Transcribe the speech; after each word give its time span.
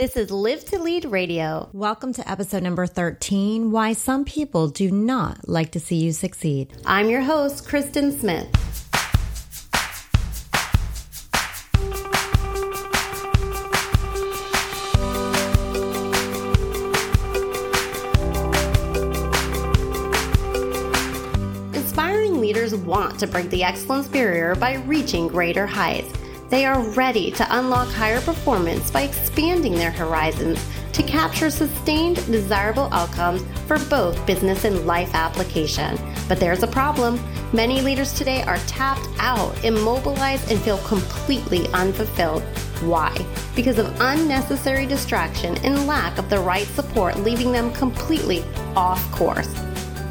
This 0.00 0.16
is 0.16 0.30
Live 0.30 0.64
to 0.64 0.78
Lead 0.78 1.04
Radio. 1.04 1.68
Welcome 1.74 2.14
to 2.14 2.26
episode 2.26 2.62
number 2.62 2.86
13 2.86 3.70
Why 3.70 3.92
Some 3.92 4.24
People 4.24 4.68
Do 4.68 4.90
Not 4.90 5.46
Like 5.46 5.72
to 5.72 5.78
See 5.78 5.96
You 5.96 6.12
Succeed. 6.12 6.72
I'm 6.86 7.10
your 7.10 7.20
host, 7.20 7.68
Kristin 7.68 8.18
Smith. 8.18 8.48
Inspiring 21.74 22.40
leaders 22.40 22.74
want 22.74 23.20
to 23.20 23.26
break 23.26 23.50
the 23.50 23.62
excellence 23.62 24.08
barrier 24.08 24.54
by 24.54 24.76
reaching 24.76 25.28
greater 25.28 25.66
heights. 25.66 26.19
They 26.50 26.64
are 26.64 26.80
ready 26.80 27.30
to 27.30 27.46
unlock 27.58 27.88
higher 27.90 28.20
performance 28.20 28.90
by 28.90 29.02
expanding 29.02 29.74
their 29.74 29.92
horizons 29.92 30.58
to 30.94 31.04
capture 31.04 31.48
sustained, 31.48 32.16
desirable 32.26 32.88
outcomes 32.92 33.44
for 33.68 33.78
both 33.88 34.26
business 34.26 34.64
and 34.64 34.84
life 34.84 35.14
application. 35.14 35.96
But 36.28 36.40
there's 36.40 36.64
a 36.64 36.66
problem. 36.66 37.20
Many 37.52 37.82
leaders 37.82 38.12
today 38.12 38.42
are 38.42 38.58
tapped 38.66 39.08
out, 39.20 39.64
immobilized, 39.64 40.50
and 40.50 40.60
feel 40.60 40.78
completely 40.78 41.68
unfulfilled. 41.68 42.42
Why? 42.82 43.16
Because 43.54 43.78
of 43.78 44.00
unnecessary 44.00 44.86
distraction 44.86 45.56
and 45.58 45.86
lack 45.86 46.18
of 46.18 46.28
the 46.28 46.40
right 46.40 46.66
support, 46.66 47.16
leaving 47.20 47.52
them 47.52 47.72
completely 47.72 48.42
off 48.74 49.08
course. 49.12 49.54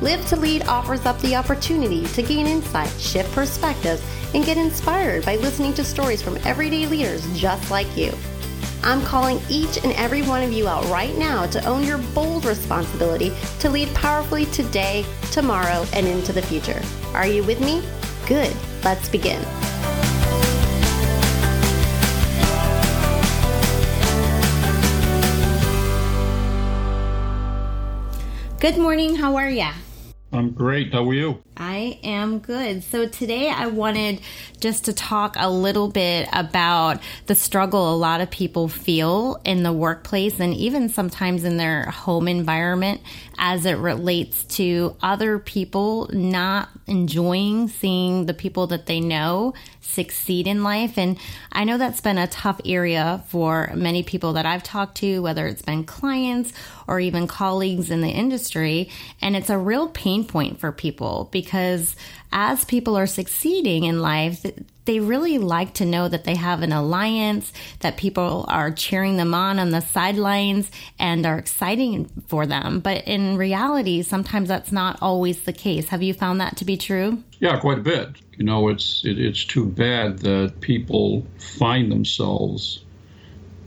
Live 0.02 0.26
to 0.27 0.38
Lead 0.38 0.63
offers 0.63 1.05
up 1.05 1.20
the 1.20 1.35
opportunity 1.35 2.05
to 2.08 2.23
gain 2.23 2.48
insight, 2.48 2.89
shift 2.98 3.30
perspectives, 3.34 4.02
and 4.34 4.45
get 4.45 4.55
inspired 4.55 5.25
by 5.25 5.35
listening 5.35 5.73
to 5.73 5.84
stories 5.84 6.22
from 6.22 6.38
everyday 6.45 6.88
leaders 6.88 7.27
just 7.38 7.70
like 7.70 7.98
you. 7.98 8.13
I'm 8.81 9.02
calling 9.02 9.41
each 9.49 9.84
and 9.84 9.91
every 9.94 10.22
one 10.22 10.41
of 10.41 10.53
you 10.53 10.70
out 10.70 10.85
right 10.85 11.13
now 11.17 11.48
to 11.48 11.66
own 11.66 11.84
your 11.84 11.98
bold 12.16 12.45
responsibility 12.45 13.34
to 13.59 13.69
lead 13.69 13.94
powerfully 13.94 14.45
today, 14.45 15.06
tomorrow, 15.33 15.86
and 15.91 16.08
into 16.08 16.31
the 16.31 16.41
future. 16.44 16.81
Are 17.13 17.28
you 17.28 17.44
with 17.44 17.59
me? 17.59 17.84
Good. 18.25 18.56
Let's 18.86 19.09
begin. 19.09 19.41
Good 28.61 28.78
morning. 28.78 29.16
How 29.16 29.36
are 29.36 29.50
ya? 29.50 29.73
I'm 30.31 30.52
great. 30.52 30.94
How 30.94 31.09
are 31.09 31.13
you? 31.13 31.41
I 31.58 31.99
am 32.03 32.39
good. 32.39 32.83
So 32.83 33.08
today 33.08 33.49
I 33.49 33.67
wanted 33.67 34.22
just 34.59 34.85
to 34.85 34.94
talk 34.94 35.35
a 35.38 35.49
little 35.49 35.89
bit 35.89 36.30
about 36.31 37.02
the 37.25 37.35
struggle 37.35 37.94
a 37.94 37.97
lot 37.97 38.22
of 38.22 38.30
people 38.30 38.67
feel 38.67 39.41
in 39.44 39.63
the 39.63 39.73
workplace 39.73 40.39
and 40.39 40.53
even 40.53 40.88
sometimes 40.88 41.44
in 41.44 41.57
their 41.57 41.85
home 41.85 42.27
environment 42.27 43.02
as 43.38 43.66
it 43.66 43.73
relates 43.73 44.44
to 44.44 44.95
other 45.02 45.39
people 45.39 46.09
not 46.13 46.69
enjoying 46.88 47.67
seeing 47.67 48.25
the 48.25 48.33
people 48.33 48.67
that 48.67 48.85
they 48.85 49.00
know 49.00 49.53
succeed 49.81 50.47
in 50.47 50.63
life. 50.63 50.97
And 50.97 51.17
I 51.52 51.63
know 51.63 51.77
that's 51.77 52.02
been 52.02 52.17
a 52.17 52.27
tough 52.27 52.61
area 52.66 53.23
for 53.27 53.72
many 53.75 54.03
people 54.03 54.33
that 54.33 54.45
I've 54.45 54.63
talked 54.63 54.97
to, 54.97 55.22
whether 55.22 55.47
it's 55.47 55.61
been 55.61 55.83
clients 55.83 56.53
or 56.88 57.00
even 57.00 57.27
colleagues 57.27 57.89
in 57.89 58.02
the 58.02 58.09
industry. 58.09 58.89
And 59.22 59.35
it's 59.35 59.50
a 59.50 59.57
real 59.57 59.88
pain 59.89 60.19
point 60.23 60.59
for 60.59 60.72
people 60.72 61.30
because 61.31 61.95
as 62.31 62.66
people 62.66 62.98
are 62.98 63.08
succeeding 63.08 63.84
in 63.84 64.02
life, 64.02 64.45
they 64.86 65.00
really 65.00 65.38
like 65.38 65.75
to 65.75 65.86
know 65.86 66.08
that 66.08 66.23
they 66.23 66.36
have 66.36 66.64
an 66.64 66.72
alliance, 66.72 67.53
that 67.81 67.98
people 67.98 68.45
are 68.47 68.72
cheering 68.72 69.17
them 69.17 69.34
on 69.34 69.59
on 69.59 69.70
the 69.70 69.81
sidelines 69.81 70.72
and 70.97 71.25
are 71.25 71.38
exciting 71.38 72.09
for 72.28 72.47
them. 72.47 72.80
But 72.80 73.08
in 73.08 73.38
reality, 73.38 74.02
sometimes 74.02 74.47
that's 74.47 74.72
not 74.72 74.97
always 75.02 75.44
the 75.44 75.53
case. 75.53 75.90
Have 75.90 76.02
you 76.02 76.14
found 76.14 76.42
that 76.42 76.58
to 76.58 76.66
be 76.66 76.75
true? 76.75 77.23
Yeah, 77.40 77.59
quite 77.59 77.78
a 77.78 77.81
bit. 77.81 78.09
You 78.38 78.46
know, 78.46 78.69
it's 78.69 79.03
it, 79.06 79.19
it's 79.19 79.46
too 79.46 79.66
bad 79.66 80.19
that 80.19 80.59
people 80.62 81.25
find 81.38 81.91
themselves 81.91 82.84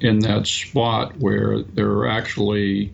in 0.00 0.18
that 0.20 0.46
spot 0.48 1.16
where 1.18 1.62
they're 1.62 2.08
actually, 2.08 2.92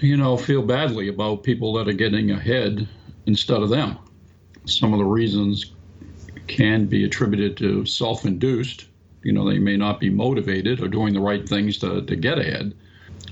you 0.00 0.16
know, 0.16 0.36
feel 0.36 0.62
badly 0.62 1.08
about 1.08 1.42
people 1.42 1.72
that 1.74 1.88
are 1.88 1.92
getting 1.92 2.30
ahead 2.30 2.88
instead 3.26 3.62
of 3.62 3.70
them. 3.70 3.98
Some 4.66 4.92
of 4.92 4.98
the 4.98 5.04
reasons 5.04 5.72
can 6.46 6.86
be 6.86 7.04
attributed 7.04 7.56
to 7.58 7.86
self 7.86 8.24
induced. 8.24 8.86
You 9.22 9.32
know, 9.32 9.48
they 9.48 9.58
may 9.58 9.76
not 9.76 10.00
be 10.00 10.10
motivated 10.10 10.80
or 10.80 10.88
doing 10.88 11.14
the 11.14 11.20
right 11.20 11.48
things 11.48 11.78
to, 11.78 12.02
to 12.02 12.16
get 12.16 12.38
ahead. 12.38 12.74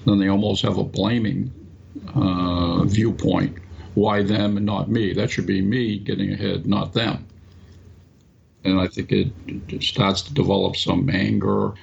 Then 0.07 0.19
they 0.19 0.29
almost 0.29 0.63
have 0.63 0.79
a 0.79 0.85
blaming 0.85 1.53
uh, 2.15 2.85
viewpoint. 2.85 3.59
Why 3.95 4.23
them 4.23 4.57
and 4.57 4.65
not 4.65 4.89
me? 4.89 5.13
That 5.13 5.31
should 5.31 5.47
be 5.47 5.61
me 5.61 5.99
getting 5.99 6.33
ahead, 6.33 6.67
not 6.67 6.95
them. 6.95 7.27
And 8.65 8.81
I 8.81 8.87
think 8.87 9.13
it, 9.13 9.33
it 9.69 9.83
starts 9.83 10.23
to 10.23 10.35
develop 10.35 10.77
some 10.77 11.11
anger 11.11 11.75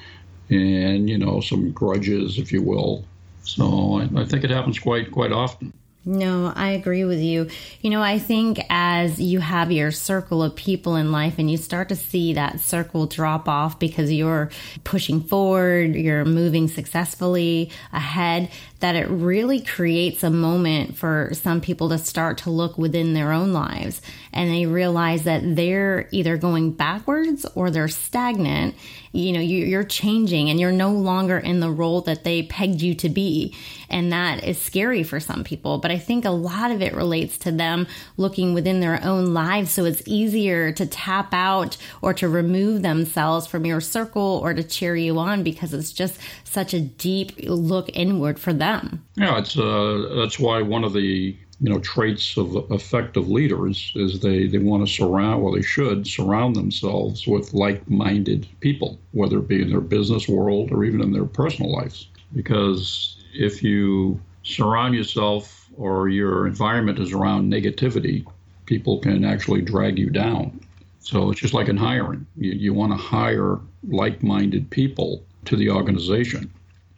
and, 0.50 1.10
you 1.10 1.18
know, 1.18 1.40
some 1.42 1.72
grudges, 1.72 2.40
if 2.40 2.52
you 2.52 2.64
will. 2.64 3.06
So 3.56 4.00
I, 4.00 4.22
I 4.22 4.26
think 4.26 4.44
it 4.44 4.52
happens 4.52 4.78
quite 4.80 5.12
quite 5.12 5.32
often. 5.32 5.74
No, 6.06 6.54
I 6.56 6.70
agree 6.72 7.04
with 7.04 7.20
you. 7.20 7.50
You 7.82 7.90
know, 7.90 8.02
I 8.02 8.20
think 8.20 8.60
as 8.70 9.20
you 9.20 9.40
have 9.40 9.72
your 9.72 9.92
circle 9.92 10.44
of 10.44 10.56
people 10.56 10.96
in 10.96 11.12
life 11.12 11.40
and 11.40 11.50
you 11.50 11.58
start 11.58 11.90
to 11.90 11.96
see 11.96 12.34
that 12.34 12.60
circle 12.60 13.08
drop 13.08 13.50
off 13.50 13.80
because 13.80 14.12
you're 14.12 14.52
pushing 14.84 15.22
forward, 15.22 15.96
you're 15.96 16.26
moving 16.26 16.68
successfully 16.68 17.72
ahead, 17.92 18.50
that 18.80 18.96
it 18.96 19.08
really 19.10 19.60
creates 19.60 20.24
a 20.24 20.30
moment 20.30 20.98
for 20.98 21.32
some 21.34 21.60
people 21.60 21.90
to 21.90 21.98
start 21.98 22.38
to 22.40 22.50
look 22.50 22.78
within 22.78 23.14
their 23.14 23.32
own 23.32 23.52
lives. 23.52 24.02
And 24.32 24.52
they 24.52 24.66
realize 24.66 25.24
that 25.24 25.42
they're 25.56 26.08
either 26.12 26.38
going 26.38 26.72
backwards 26.72 27.46
or 27.56 27.72
they're 27.72 27.88
stagnant. 27.88 28.76
You 29.12 29.32
know 29.34 29.40
you're 29.40 29.84
changing 29.84 30.52
and 30.52 30.60
you're 30.60 30.72
no 30.72 30.92
longer 30.92 31.40
in 31.40 31.60
the 31.60 31.72
role 31.72 32.02
that 32.02 32.24
they 32.24 32.44
pegged 32.44 32.82
you 32.82 32.94
to 32.96 33.10
be. 33.10 33.56
And 33.90 34.12
that 34.14 34.44
is 34.44 34.62
scary 34.62 35.02
for 35.02 35.20
some 35.20 35.44
people. 35.44 35.80
But 35.80 35.90
i 35.92 35.98
think 35.98 36.26
a 36.26 36.30
lot 36.30 36.72
of 36.72 36.82
it 36.82 36.94
relates 36.94 37.38
to 37.40 37.52
them 37.52 37.88
looking 38.18 38.54
within 38.60 38.82
their 38.82 39.02
own 39.06 39.34
lives. 39.34 39.72
So 39.72 39.86
it's 39.86 40.06
easier 40.06 40.74
to 40.74 40.86
tap 40.86 41.34
out 41.34 41.78
or 42.02 42.14
to 42.16 42.28
remove 42.28 42.82
themselves 42.82 43.48
from 43.48 43.66
your 43.66 43.80
circle 43.80 44.42
or 44.44 44.54
to 44.54 44.64
cheer 44.64 44.98
you 44.98 45.18
on 45.18 45.44
because 45.44 45.74
it's 45.74 45.94
just 45.94 46.20
such 46.44 46.74
a 46.74 46.82
deep 46.82 47.32
look 47.44 47.90
inward 47.94 48.38
for 48.38 48.52
them. 48.52 49.02
Yeah 49.16 49.40
it's 49.40 49.58
uh 49.58 50.12
that's 50.18 50.38
why 50.40 50.62
one 50.62 50.84
of 50.84 50.92
the 50.92 51.38
you 51.62 51.70
know 51.70 51.80
traits 51.80 52.36
of 52.36 52.70
effective 52.70 53.30
leaders 53.30 53.94
is 53.96 54.20
they 54.20 54.48
they 54.48 54.58
want 54.58 54.86
to 54.86 54.94
surround 54.94 55.42
well 55.42 55.54
they 55.54 55.62
should 55.62 56.06
surround 56.06 56.56
themselves 56.56 57.28
with 57.28 57.54
like-minded 57.54 58.48
people 58.60 58.98
whether 59.12 59.40
it 59.40 59.48
be 59.48 59.62
in 59.62 59.70
their 59.70 59.82
business 59.98 60.28
world 60.28 60.70
or 60.72 60.84
even 60.84 61.02
in 61.02 61.14
their 61.14 61.26
personal 61.26 61.72
lives. 61.72 62.10
Because 62.36 63.16
if 63.34 63.64
you 63.64 64.20
surround 64.44 64.96
yourself 64.96 65.70
or 65.78 66.10
your 66.10 66.46
environment 66.46 67.00
is 67.00 67.14
around 67.14 67.52
negativity 67.52 68.26
people 68.70 69.00
can 69.00 69.26
actually 69.26 69.62
drag 69.62 69.98
you 69.98 70.10
down 70.10 70.60
so 71.00 71.30
it's 71.30 71.42
just 71.42 71.54
like 71.54 71.68
in 71.68 71.78
hiring 71.78 72.26
you, 72.38 72.52
you 72.52 72.74
want 72.74 72.92
to 72.92 72.98
hire 72.98 73.60
like-minded 73.88 74.70
people 74.70 75.24
to 75.46 75.56
the 75.56 75.70
organization 75.70 76.52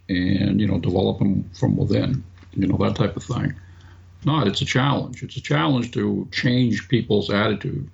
and 0.10 0.60
you 0.62 0.68
know 0.68 0.80
develop 0.80 1.18
them 1.20 1.50
from 1.60 1.78
within 1.78 2.24
you 2.54 2.68
know 2.68 2.78
that 2.78 2.96
type 2.96 3.16
of 3.16 3.24
thing 3.24 3.56
not. 4.26 4.48
It's 4.48 4.62
a 4.62 4.66
challenge. 4.66 5.24
It's 5.24 5.38
a 5.38 5.42
challenge 5.42 5.92
to 5.92 6.28
change 6.32 6.88
people's 6.88 7.30
attitude. 7.30 7.90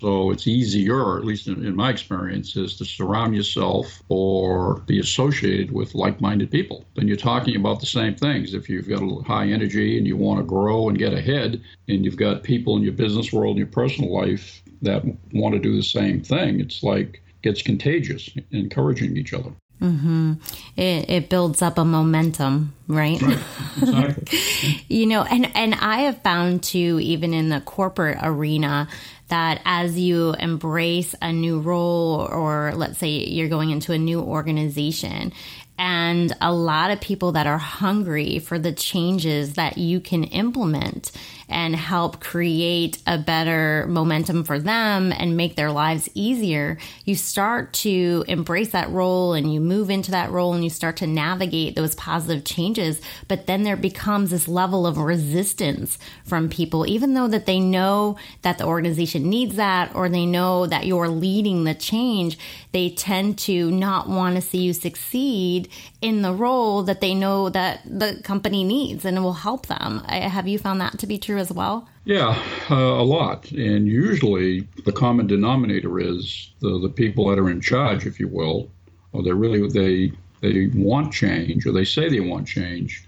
So 0.00 0.30
it's 0.30 0.46
easier, 0.46 1.18
at 1.18 1.24
least 1.24 1.48
in, 1.48 1.64
in, 1.64 1.74
my 1.74 1.90
experience, 1.90 2.54
is 2.54 2.76
to 2.76 2.84
surround 2.84 3.34
yourself 3.34 4.00
or 4.08 4.80
be 4.86 5.00
associated 5.00 5.72
with 5.72 5.94
like-minded 5.94 6.50
people. 6.52 6.84
Then 6.94 7.08
you're 7.08 7.16
talking 7.16 7.56
about 7.56 7.80
the 7.80 7.86
same 7.86 8.14
things. 8.14 8.54
If 8.54 8.68
you've 8.68 8.88
got 8.88 9.02
a 9.02 9.22
high 9.24 9.48
energy 9.48 9.98
and 9.98 10.06
you 10.06 10.16
want 10.16 10.38
to 10.38 10.44
grow 10.44 10.88
and 10.88 10.96
get 10.96 11.12
ahead, 11.12 11.60
and 11.88 12.04
you've 12.04 12.16
got 12.16 12.44
people 12.44 12.76
in 12.76 12.82
your 12.82 12.92
business 12.92 13.32
world 13.32 13.56
and 13.56 13.58
your 13.58 13.66
personal 13.66 14.14
life 14.14 14.62
that 14.82 15.04
want 15.32 15.54
to 15.54 15.60
do 15.60 15.74
the 15.74 15.82
same 15.82 16.22
thing, 16.22 16.60
it's 16.60 16.84
like 16.84 17.20
gets 17.42 17.62
contagious, 17.62 18.30
encouraging 18.52 19.16
each 19.16 19.34
other. 19.34 19.50
Mm-hmm. 19.80 20.34
It, 20.76 21.08
it 21.08 21.28
builds 21.28 21.62
up 21.62 21.78
a 21.78 21.84
momentum, 21.84 22.74
right? 22.88 23.20
right. 23.22 23.38
Exactly. 23.80 24.84
you 24.88 25.06
know, 25.06 25.22
and, 25.22 25.54
and 25.56 25.74
I 25.76 26.00
have 26.00 26.20
found 26.22 26.64
too, 26.64 26.98
even 27.00 27.32
in 27.32 27.48
the 27.48 27.60
corporate 27.60 28.18
arena, 28.20 28.88
that 29.28 29.60
as 29.64 29.98
you 29.98 30.34
embrace 30.34 31.14
a 31.20 31.32
new 31.32 31.60
role, 31.60 32.28
or 32.30 32.72
let's 32.74 32.98
say 32.98 33.08
you're 33.08 33.48
going 33.48 33.70
into 33.70 33.92
a 33.92 33.98
new 33.98 34.20
organization, 34.20 35.32
and 35.78 36.36
a 36.40 36.52
lot 36.52 36.90
of 36.90 37.00
people 37.00 37.32
that 37.32 37.46
are 37.46 37.58
hungry 37.58 38.40
for 38.40 38.58
the 38.58 38.72
changes 38.72 39.54
that 39.54 39.78
you 39.78 40.00
can 40.00 40.24
implement 40.24 41.12
and 41.48 41.74
help 41.74 42.20
create 42.20 42.98
a 43.06 43.18
better 43.18 43.86
momentum 43.88 44.44
for 44.44 44.58
them 44.58 45.12
and 45.12 45.36
make 45.36 45.56
their 45.56 45.70
lives 45.70 46.08
easier, 46.14 46.78
you 47.04 47.14
start 47.14 47.72
to 47.72 48.24
embrace 48.28 48.70
that 48.70 48.90
role 48.90 49.32
and 49.32 49.52
you 49.52 49.60
move 49.60 49.90
into 49.90 50.10
that 50.10 50.30
role 50.30 50.52
and 50.52 50.62
you 50.62 50.70
start 50.70 50.96
to 50.96 51.06
navigate 51.06 51.74
those 51.74 51.94
positive 51.94 52.44
changes. 52.44 53.00
But 53.28 53.46
then 53.46 53.62
there 53.62 53.76
becomes 53.76 54.30
this 54.30 54.48
level 54.48 54.86
of 54.86 54.98
resistance 54.98 55.98
from 56.24 56.48
people, 56.48 56.86
even 56.86 57.14
though 57.14 57.28
that 57.28 57.46
they 57.46 57.60
know 57.60 58.18
that 58.42 58.58
the 58.58 58.66
organization 58.66 59.30
needs 59.30 59.56
that 59.56 59.94
or 59.94 60.08
they 60.08 60.26
know 60.26 60.66
that 60.66 60.86
you're 60.86 61.08
leading 61.08 61.64
the 61.64 61.74
change, 61.74 62.38
they 62.72 62.90
tend 62.90 63.38
to 63.38 63.70
not 63.70 64.08
want 64.08 64.36
to 64.36 64.42
see 64.42 64.58
you 64.58 64.72
succeed 64.72 65.68
in 66.00 66.22
the 66.22 66.32
role 66.32 66.82
that 66.82 67.00
they 67.00 67.14
know 67.14 67.48
that 67.48 67.80
the 67.84 68.20
company 68.22 68.64
needs 68.64 69.04
and 69.04 69.16
it 69.16 69.20
will 69.20 69.32
help 69.32 69.66
them. 69.66 70.00
Have 70.04 70.46
you 70.46 70.58
found 70.58 70.80
that 70.80 70.98
to 70.98 71.06
be 71.06 71.18
true 71.18 71.37
as 71.38 71.52
well? 71.52 71.88
Yeah, 72.04 72.42
uh, 72.70 72.74
a 72.74 73.04
lot. 73.04 73.50
And 73.52 73.86
usually 73.86 74.66
the 74.84 74.92
common 74.92 75.26
denominator 75.26 75.98
is 76.00 76.52
the, 76.60 76.78
the 76.80 76.88
people 76.88 77.28
that 77.28 77.38
are 77.38 77.50
in 77.50 77.60
charge, 77.60 78.06
if 78.06 78.18
you 78.20 78.28
will, 78.28 78.70
or 79.12 79.22
they 79.22 79.32
really 79.32 79.68
they 79.68 80.12
they 80.40 80.68
want 80.74 81.12
change 81.12 81.66
or 81.66 81.72
they 81.72 81.84
say 81.84 82.08
they 82.08 82.20
want 82.20 82.46
change. 82.46 83.04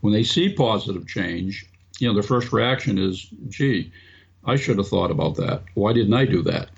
When 0.00 0.12
they 0.12 0.22
see 0.22 0.52
positive 0.52 1.06
change, 1.06 1.66
you 1.98 2.08
know, 2.08 2.14
their 2.14 2.22
first 2.22 2.52
reaction 2.52 2.98
is, 2.98 3.26
gee, 3.48 3.90
I 4.44 4.56
should 4.56 4.78
have 4.78 4.88
thought 4.88 5.10
about 5.10 5.36
that. 5.36 5.62
Why 5.74 5.92
didn't 5.92 6.14
I 6.14 6.26
do 6.26 6.42
that? 6.42 6.68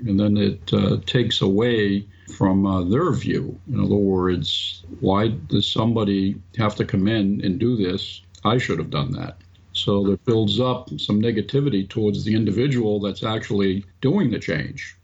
And 0.00 0.18
then 0.18 0.36
it 0.36 0.72
uh, 0.72 0.96
takes 1.06 1.40
away 1.40 2.06
from 2.36 2.66
uh, 2.66 2.82
their 2.82 3.12
view. 3.12 3.58
In 3.72 3.78
other 3.78 3.94
words, 3.94 4.82
why 5.00 5.28
does 5.28 5.70
somebody 5.70 6.34
have 6.56 6.74
to 6.76 6.84
come 6.84 7.06
in 7.06 7.40
and 7.44 7.58
do 7.58 7.76
this? 7.76 8.22
I 8.44 8.58
should 8.58 8.78
have 8.78 8.90
done 8.90 9.12
that. 9.12 9.36
So 9.72 10.04
that 10.04 10.24
builds 10.24 10.60
up 10.60 10.90
some 10.98 11.20
negativity 11.20 11.88
towards 11.88 12.24
the 12.24 12.34
individual 12.34 13.00
that's 13.00 13.22
actually 13.22 13.84
doing 14.00 14.30
the 14.30 14.38
change. 14.38 14.96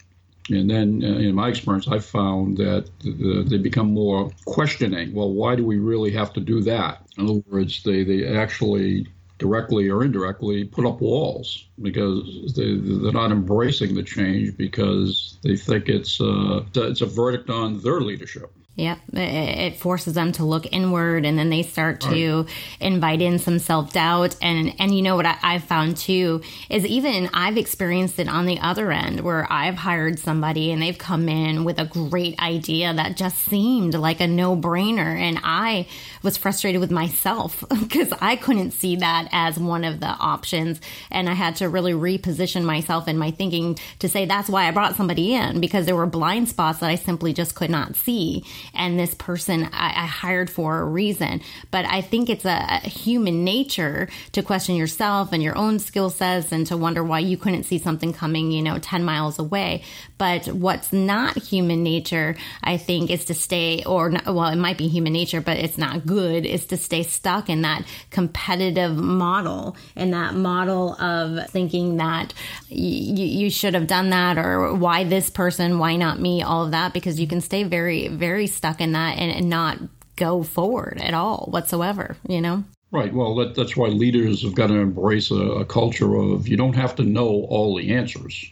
And 0.50 0.70
then, 0.70 1.02
uh, 1.04 1.18
in 1.18 1.34
my 1.34 1.48
experience, 1.48 1.88
I've 1.88 2.04
found 2.04 2.56
that 2.56 2.88
the, 3.00 3.44
they 3.46 3.58
become 3.58 3.92
more 3.92 4.30
questioning. 4.46 5.14
Well, 5.14 5.30
why 5.30 5.56
do 5.56 5.64
we 5.64 5.76
really 5.78 6.10
have 6.12 6.32
to 6.34 6.40
do 6.40 6.62
that? 6.62 7.02
In 7.18 7.24
other 7.24 7.42
words, 7.50 7.82
they, 7.82 8.02
they 8.02 8.26
actually 8.26 9.06
directly 9.38 9.88
or 9.88 10.02
indirectly 10.04 10.64
put 10.64 10.84
up 10.84 11.00
walls 11.00 11.66
because 11.80 12.54
they, 12.56 12.76
they're 12.76 13.12
not 13.12 13.30
embracing 13.30 13.94
the 13.94 14.02
change 14.02 14.56
because 14.56 15.38
they 15.42 15.56
think 15.56 15.88
it's 15.88 16.20
uh, 16.20 16.64
it's 16.74 17.00
a 17.00 17.06
verdict 17.06 17.48
on 17.48 17.80
their 17.80 18.00
leadership. 18.00 18.52
Yep. 18.78 18.98
It 19.14 19.76
forces 19.76 20.14
them 20.14 20.30
to 20.32 20.44
look 20.44 20.64
inward 20.72 21.26
and 21.26 21.36
then 21.36 21.50
they 21.50 21.64
start 21.64 22.00
to 22.02 22.42
right. 22.42 22.46
invite 22.78 23.20
in 23.20 23.40
some 23.40 23.58
self 23.58 23.92
doubt. 23.92 24.36
And, 24.40 24.72
and 24.78 24.94
you 24.94 25.02
know 25.02 25.16
what 25.16 25.26
I, 25.26 25.32
have 25.54 25.64
found 25.64 25.96
too 25.96 26.42
is 26.70 26.86
even 26.86 27.28
I've 27.34 27.56
experienced 27.56 28.20
it 28.20 28.28
on 28.28 28.46
the 28.46 28.60
other 28.60 28.92
end 28.92 29.22
where 29.22 29.52
I've 29.52 29.74
hired 29.74 30.20
somebody 30.20 30.70
and 30.70 30.80
they've 30.80 30.96
come 30.96 31.28
in 31.28 31.64
with 31.64 31.80
a 31.80 31.86
great 31.86 32.38
idea 32.38 32.94
that 32.94 33.16
just 33.16 33.38
seemed 33.40 33.94
like 33.94 34.20
a 34.20 34.28
no 34.28 34.56
brainer. 34.56 35.18
And 35.18 35.40
I 35.42 35.88
was 36.22 36.36
frustrated 36.36 36.80
with 36.80 36.92
myself 36.92 37.64
because 37.80 38.12
I 38.20 38.36
couldn't 38.36 38.70
see 38.70 38.94
that 38.94 39.28
as 39.32 39.58
one 39.58 39.82
of 39.82 39.98
the 39.98 40.06
options. 40.06 40.80
And 41.10 41.28
I 41.28 41.34
had 41.34 41.56
to 41.56 41.68
really 41.68 41.94
reposition 41.94 42.62
myself 42.62 43.08
in 43.08 43.18
my 43.18 43.32
thinking 43.32 43.76
to 43.98 44.08
say 44.08 44.24
that's 44.24 44.48
why 44.48 44.68
I 44.68 44.70
brought 44.70 44.94
somebody 44.94 45.34
in 45.34 45.60
because 45.60 45.84
there 45.84 45.96
were 45.96 46.06
blind 46.06 46.48
spots 46.48 46.78
that 46.78 46.90
I 46.90 46.94
simply 46.94 47.32
just 47.32 47.56
could 47.56 47.70
not 47.70 47.96
see 47.96 48.44
and 48.74 48.98
this 48.98 49.14
person 49.14 49.64
I, 49.72 49.88
I 49.88 50.06
hired 50.06 50.50
for 50.50 50.80
a 50.80 50.84
reason. 50.84 51.40
But 51.70 51.84
I 51.84 52.00
think 52.00 52.28
it's 52.28 52.44
a, 52.44 52.80
a 52.84 52.88
human 52.88 53.44
nature 53.44 54.08
to 54.32 54.42
question 54.42 54.76
yourself 54.76 55.32
and 55.32 55.42
your 55.42 55.56
own 55.56 55.78
skill 55.78 56.10
sets 56.10 56.52
and 56.52 56.66
to 56.68 56.76
wonder 56.76 57.02
why 57.02 57.20
you 57.20 57.36
couldn't 57.36 57.64
see 57.64 57.78
something 57.78 58.12
coming, 58.12 58.50
you 58.50 58.62
know, 58.62 58.78
10 58.78 59.04
miles 59.04 59.38
away. 59.38 59.82
But 60.18 60.46
what's 60.48 60.92
not 60.92 61.36
human 61.36 61.82
nature, 61.82 62.36
I 62.62 62.76
think, 62.76 63.10
is 63.10 63.26
to 63.26 63.34
stay, 63.34 63.84
or 63.84 64.10
not, 64.10 64.26
well, 64.26 64.48
it 64.48 64.56
might 64.56 64.78
be 64.78 64.88
human 64.88 65.12
nature, 65.12 65.40
but 65.40 65.58
it's 65.58 65.78
not 65.78 66.06
good, 66.06 66.44
is 66.44 66.66
to 66.66 66.76
stay 66.76 67.02
stuck 67.02 67.48
in 67.48 67.62
that 67.62 67.84
competitive 68.10 68.96
model 68.96 69.76
and 69.96 70.12
that 70.12 70.34
model 70.34 70.94
of 71.00 71.48
thinking 71.50 71.96
that 71.98 72.34
y- 72.70 72.76
you 72.76 73.50
should 73.50 73.74
have 73.74 73.86
done 73.86 74.10
that 74.10 74.38
or 74.38 74.74
why 74.74 75.04
this 75.04 75.30
person, 75.30 75.78
why 75.78 75.96
not 75.96 76.20
me, 76.20 76.42
all 76.42 76.64
of 76.64 76.72
that, 76.72 76.92
because 76.92 77.20
you 77.20 77.26
can 77.26 77.40
stay 77.40 77.62
very, 77.62 78.08
very 78.08 78.46
stuck 78.58 78.80
in 78.80 78.92
that 78.92 79.16
and, 79.18 79.30
and 79.30 79.48
not 79.48 79.78
go 80.16 80.42
forward 80.42 80.98
at 81.00 81.14
all 81.14 81.46
whatsoever, 81.50 82.16
you 82.28 82.40
know? 82.40 82.64
Right. 82.90 83.12
Well, 83.14 83.34
that, 83.36 83.54
that's 83.54 83.76
why 83.76 83.88
leaders 83.88 84.42
have 84.42 84.54
got 84.54 84.66
to 84.66 84.74
embrace 84.74 85.30
a, 85.30 85.36
a, 85.36 85.64
culture 85.64 86.16
of 86.16 86.48
you 86.48 86.56
don't 86.56 86.74
have 86.74 86.94
to 86.96 87.04
know 87.04 87.46
all 87.48 87.76
the 87.76 87.94
answers. 87.94 88.50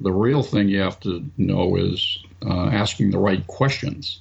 The 0.00 0.12
real 0.12 0.42
thing 0.42 0.68
you 0.68 0.80
have 0.80 1.00
to 1.00 1.24
know 1.36 1.76
is 1.76 2.18
uh, 2.44 2.66
asking 2.66 3.10
the 3.10 3.18
right 3.18 3.44
questions. 3.46 4.20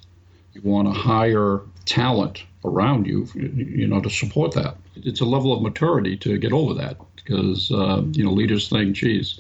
You 0.54 0.62
want 0.64 0.88
to 0.88 0.94
hire 0.94 1.62
talent 1.86 2.44
around 2.64 3.08
you, 3.08 3.28
you 3.36 3.88
know, 3.88 4.00
to 4.00 4.10
support 4.10 4.54
that. 4.54 4.76
It's 4.96 5.22
a 5.22 5.26
level 5.26 5.54
of 5.54 5.62
maturity 5.62 6.18
to 6.18 6.38
get 6.38 6.54
over 6.54 6.74
that 6.76 6.98
because, 7.16 7.72
uh, 7.72 8.04
you 8.12 8.24
know, 8.24 8.32
leaders 8.32 8.70
think, 8.70 8.96
geez, 8.96 9.40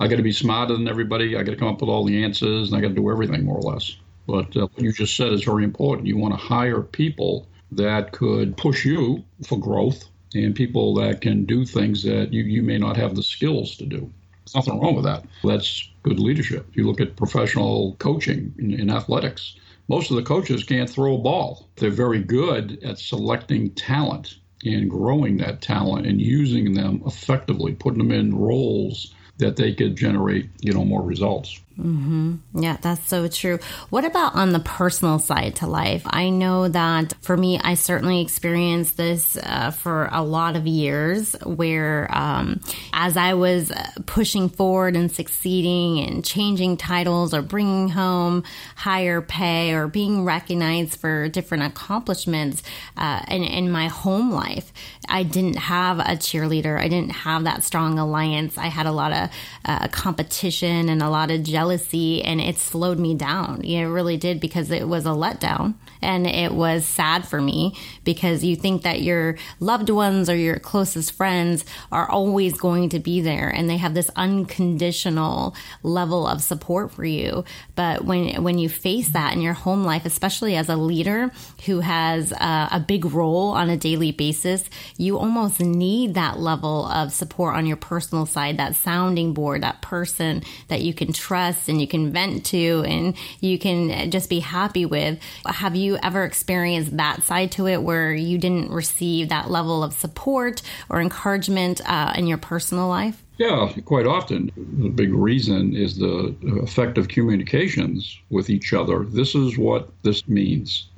I 0.00 0.08
got 0.08 0.16
to 0.16 0.22
be 0.22 0.32
smarter 0.32 0.74
than 0.74 0.88
everybody. 0.88 1.36
I 1.36 1.42
got 1.42 1.52
to 1.52 1.56
come 1.56 1.68
up 1.68 1.80
with 1.80 1.90
all 1.90 2.04
the 2.04 2.22
answers 2.22 2.68
and 2.68 2.76
I 2.76 2.80
got 2.80 2.88
to 2.88 2.94
do 2.94 3.10
everything 3.10 3.44
more 3.44 3.56
or 3.56 3.72
less. 3.72 3.96
But 4.28 4.54
uh, 4.56 4.68
what 4.68 4.82
you 4.82 4.92
just 4.92 5.16
said 5.16 5.32
is 5.32 5.42
very 5.42 5.64
important. 5.64 6.06
You 6.06 6.18
want 6.18 6.34
to 6.34 6.38
hire 6.38 6.82
people 6.82 7.48
that 7.72 8.12
could 8.12 8.56
push 8.58 8.84
you 8.84 9.24
for 9.46 9.58
growth 9.58 10.04
and 10.34 10.54
people 10.54 10.94
that 10.96 11.22
can 11.22 11.46
do 11.46 11.64
things 11.64 12.02
that 12.02 12.32
you, 12.32 12.42
you 12.42 12.62
may 12.62 12.76
not 12.76 12.98
have 12.98 13.16
the 13.16 13.22
skills 13.22 13.74
to 13.78 13.86
do. 13.86 14.12
There's 14.44 14.54
nothing 14.54 14.80
wrong 14.80 14.94
with 14.94 15.04
that. 15.04 15.24
That's 15.42 15.88
good 16.02 16.20
leadership. 16.20 16.66
You 16.74 16.86
look 16.86 17.00
at 17.00 17.16
professional 17.16 17.96
coaching 17.98 18.54
in, 18.58 18.74
in 18.74 18.90
athletics, 18.90 19.56
most 19.88 20.10
of 20.10 20.16
the 20.16 20.22
coaches 20.22 20.62
can't 20.62 20.90
throw 20.90 21.14
a 21.14 21.18
ball. 21.18 21.66
They're 21.76 21.90
very 21.90 22.22
good 22.22 22.78
at 22.84 22.98
selecting 22.98 23.70
talent 23.70 24.36
and 24.62 24.90
growing 24.90 25.38
that 25.38 25.62
talent 25.62 26.06
and 26.06 26.20
using 26.20 26.74
them 26.74 27.02
effectively, 27.06 27.72
putting 27.72 27.98
them 27.98 28.12
in 28.12 28.36
roles 28.36 29.14
that 29.38 29.56
they 29.56 29.72
could 29.72 29.96
generate, 29.96 30.50
you 30.60 30.74
know, 30.74 30.84
more 30.84 31.02
results. 31.02 31.60
Mm-hmm. 31.78 32.60
Yeah, 32.60 32.76
that's 32.80 33.06
so 33.06 33.28
true. 33.28 33.60
What 33.90 34.04
about 34.04 34.34
on 34.34 34.50
the 34.50 34.58
personal 34.58 35.20
side 35.20 35.54
to 35.56 35.68
life? 35.68 36.02
I 36.06 36.28
know 36.28 36.66
that 36.66 37.14
for 37.20 37.36
me, 37.36 37.60
I 37.62 37.74
certainly 37.74 38.20
experienced 38.20 38.96
this 38.96 39.36
uh, 39.36 39.70
for 39.70 40.08
a 40.10 40.24
lot 40.24 40.56
of 40.56 40.66
years 40.66 41.36
where 41.44 42.08
um, 42.10 42.60
as 42.92 43.16
I 43.16 43.34
was 43.34 43.70
pushing 44.06 44.48
forward 44.48 44.96
and 44.96 45.12
succeeding 45.12 46.00
and 46.00 46.24
changing 46.24 46.78
titles 46.78 47.32
or 47.32 47.42
bringing 47.42 47.90
home 47.90 48.42
higher 48.74 49.20
pay 49.20 49.72
or 49.72 49.86
being 49.86 50.24
recognized 50.24 50.98
for 50.98 51.28
different 51.28 51.62
accomplishments 51.62 52.64
uh, 52.96 53.22
in, 53.28 53.44
in 53.44 53.70
my 53.70 53.86
home 53.86 54.32
life, 54.32 54.72
I 55.08 55.22
didn't 55.22 55.58
have 55.58 56.00
a 56.00 56.16
cheerleader. 56.16 56.76
I 56.76 56.88
didn't 56.88 57.12
have 57.12 57.44
that 57.44 57.62
strong 57.62 58.00
alliance. 58.00 58.58
I 58.58 58.66
had 58.66 58.86
a 58.86 58.92
lot 58.92 59.12
of 59.12 59.30
uh, 59.64 59.86
competition 59.88 60.88
and 60.88 61.02
a 61.02 61.08
lot 61.08 61.30
of 61.30 61.44
jealousy 61.44 61.67
jealousy 61.68 62.22
and 62.22 62.40
it 62.40 62.56
slowed 62.56 62.98
me 62.98 63.14
down. 63.14 63.60
it 63.62 63.84
really 63.84 64.16
did 64.16 64.40
because 64.40 64.70
it 64.70 64.88
was 64.88 65.04
a 65.04 65.10
letdown 65.10 65.74
and 66.00 66.26
it 66.26 66.52
was 66.52 66.86
sad 66.86 67.26
for 67.26 67.40
me 67.42 67.74
because 68.04 68.42
you 68.42 68.56
think 68.56 68.82
that 68.82 69.02
your 69.02 69.36
loved 69.60 69.90
ones 69.90 70.30
or 70.30 70.36
your 70.36 70.58
closest 70.58 71.12
friends 71.12 71.64
are 71.92 72.08
always 72.10 72.56
going 72.56 72.88
to 72.88 72.98
be 72.98 73.20
there 73.20 73.48
and 73.48 73.68
they 73.68 73.76
have 73.76 73.92
this 73.92 74.10
unconditional 74.16 75.54
level 75.82 76.26
of 76.26 76.40
support 76.40 76.90
for 76.90 77.04
you. 77.04 77.44
But 77.74 78.04
when, 78.04 78.42
when 78.42 78.58
you 78.58 78.68
face 78.68 79.10
that 79.10 79.34
in 79.34 79.42
your 79.42 79.54
home 79.54 79.84
life, 79.84 80.06
especially 80.06 80.56
as 80.56 80.70
a 80.70 80.76
leader 80.76 81.30
who 81.66 81.80
has 81.80 82.32
a, 82.32 82.68
a 82.72 82.84
big 82.86 83.04
role 83.04 83.50
on 83.50 83.68
a 83.68 83.76
daily 83.76 84.12
basis, 84.12 84.64
you 84.96 85.18
almost 85.18 85.60
need 85.60 86.14
that 86.14 86.38
level 86.38 86.86
of 86.86 87.12
support 87.12 87.56
on 87.56 87.66
your 87.66 87.76
personal 87.76 88.24
side, 88.24 88.56
that 88.56 88.74
sounding 88.74 89.34
board, 89.34 89.62
that 89.62 89.82
person 89.82 90.42
that 90.68 90.80
you 90.80 90.94
can 90.94 91.12
trust 91.12 91.57
and 91.66 91.80
you 91.80 91.88
can 91.88 92.12
vent 92.12 92.44
to 92.46 92.84
and 92.86 93.16
you 93.40 93.58
can 93.58 94.10
just 94.10 94.28
be 94.28 94.40
happy 94.40 94.84
with. 94.84 95.18
Have 95.46 95.74
you 95.74 95.98
ever 96.02 96.24
experienced 96.24 96.94
that 96.98 97.22
side 97.22 97.50
to 97.52 97.66
it 97.66 97.82
where 97.82 98.12
you 98.12 98.36
didn't 98.36 98.70
receive 98.70 99.30
that 99.30 99.50
level 99.50 99.82
of 99.82 99.94
support 99.94 100.60
or 100.90 101.00
encouragement 101.00 101.80
uh, 101.86 102.12
in 102.14 102.26
your 102.26 102.38
personal 102.38 102.88
life? 102.88 103.24
Yeah, 103.38 103.72
quite 103.84 104.06
often. 104.06 104.50
The 104.56 104.88
big 104.88 105.14
reason 105.14 105.74
is 105.74 105.96
the 105.96 106.34
effective 106.42 107.06
communications 107.06 108.18
with 108.30 108.50
each 108.50 108.72
other. 108.72 109.04
This 109.04 109.34
is 109.34 109.56
what 109.56 109.90
this 110.02 110.26
means. 110.28 110.88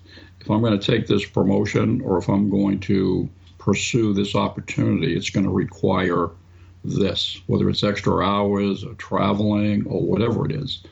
If 0.40 0.50
I'm 0.50 0.62
going 0.62 0.78
to 0.78 0.84
take 0.84 1.06
this 1.06 1.24
promotion 1.24 2.00
or 2.00 2.16
if 2.16 2.28
I'm 2.28 2.48
going 2.48 2.80
to 2.80 3.28
pursue 3.58 4.14
this 4.14 4.34
opportunity, 4.34 5.14
it's 5.14 5.28
going 5.28 5.44
to 5.44 5.52
require 5.52 6.30
this, 6.84 7.40
whether 7.46 7.68
it's 7.68 7.84
extra 7.84 8.24
hours 8.24 8.84
or 8.84 8.94
traveling 8.94 9.86
or 9.86 10.02
whatever 10.02 10.46
it 10.46 10.52
is. 10.52 10.82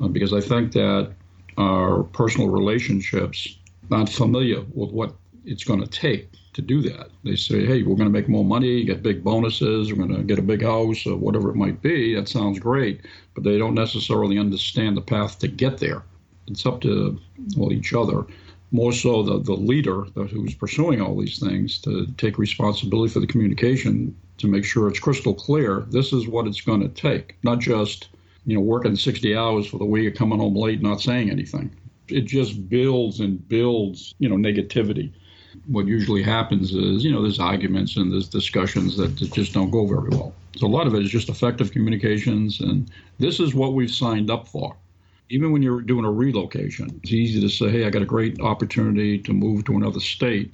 Uh, 0.00 0.08
because 0.08 0.32
I 0.32 0.40
think 0.40 0.72
that 0.72 1.12
our 1.56 2.02
personal 2.02 2.48
relationships 2.48 3.58
not 3.90 4.08
familiar 4.08 4.60
with 4.72 4.90
what 4.90 5.14
it's 5.44 5.64
going 5.64 5.80
to 5.80 5.86
take 5.86 6.28
to 6.54 6.62
do 6.62 6.80
that. 6.82 7.08
They 7.24 7.36
say, 7.36 7.66
hey, 7.66 7.82
we're 7.82 7.96
going 7.96 8.08
to 8.08 8.18
make 8.18 8.28
more 8.28 8.44
money, 8.44 8.84
get 8.84 9.02
big 9.02 9.22
bonuses, 9.22 9.92
we're 9.92 10.06
going 10.06 10.16
to 10.16 10.22
get 10.22 10.38
a 10.38 10.42
big 10.42 10.62
house, 10.62 11.06
or 11.06 11.16
whatever 11.16 11.50
it 11.50 11.56
might 11.56 11.82
be. 11.82 12.14
That 12.14 12.28
sounds 12.28 12.58
great, 12.58 13.00
but 13.34 13.44
they 13.44 13.58
don't 13.58 13.74
necessarily 13.74 14.38
understand 14.38 14.96
the 14.96 15.02
path 15.02 15.38
to 15.40 15.48
get 15.48 15.78
there. 15.78 16.02
It's 16.46 16.64
up 16.64 16.80
to 16.82 17.18
well 17.56 17.72
each 17.72 17.92
other, 17.92 18.24
more 18.70 18.92
so 18.92 19.22
the, 19.22 19.40
the 19.40 19.54
leader 19.54 20.02
who's 20.14 20.54
pursuing 20.54 21.00
all 21.00 21.16
these 21.18 21.38
things 21.38 21.78
to 21.80 22.06
take 22.16 22.38
responsibility 22.38 23.12
for 23.12 23.20
the 23.20 23.26
communication 23.26 24.14
to 24.38 24.48
make 24.48 24.64
sure 24.64 24.88
it's 24.88 24.98
crystal 24.98 25.34
clear. 25.34 25.84
This 25.88 26.12
is 26.12 26.26
what 26.28 26.46
it's 26.46 26.60
going 26.60 26.80
to 26.80 26.88
take, 26.88 27.36
not 27.42 27.60
just 27.60 28.08
you 28.46 28.54
know 28.56 28.62
working 28.62 28.96
60 28.96 29.36
hours 29.36 29.66
for 29.66 29.78
the 29.78 29.84
week, 29.84 30.14
coming 30.16 30.38
home 30.38 30.56
late, 30.56 30.82
not 30.82 31.00
saying 31.00 31.30
anything. 31.30 31.74
It 32.08 32.22
just 32.22 32.68
builds 32.68 33.20
and 33.20 33.46
builds, 33.48 34.14
you 34.18 34.28
know, 34.28 34.36
negativity 34.36 35.12
what 35.66 35.86
usually 35.86 36.22
happens 36.22 36.74
is, 36.74 37.04
you 37.04 37.12
know, 37.12 37.22
there's 37.22 37.40
arguments 37.40 37.96
and 37.96 38.12
there's 38.12 38.28
discussions 38.28 38.96
that 38.96 39.14
just 39.16 39.52
don't 39.52 39.70
go 39.70 39.86
very 39.86 40.10
well. 40.10 40.34
So 40.56 40.66
a 40.66 40.68
lot 40.68 40.86
of 40.86 40.94
it 40.94 41.02
is 41.02 41.10
just 41.10 41.28
effective 41.28 41.72
communications, 41.72 42.60
and 42.60 42.90
this 43.18 43.40
is 43.40 43.54
what 43.54 43.74
we've 43.74 43.90
signed 43.90 44.30
up 44.30 44.46
for. 44.46 44.76
Even 45.30 45.52
when 45.52 45.62
you're 45.62 45.80
doing 45.80 46.04
a 46.04 46.10
relocation, 46.10 47.00
it's 47.02 47.12
easy 47.12 47.40
to 47.40 47.48
say, 47.48 47.70
hey, 47.70 47.86
I 47.86 47.90
got 47.90 48.02
a 48.02 48.06
great 48.06 48.40
opportunity 48.40 49.18
to 49.18 49.32
move 49.32 49.64
to 49.64 49.76
another 49.76 50.00
state 50.00 50.52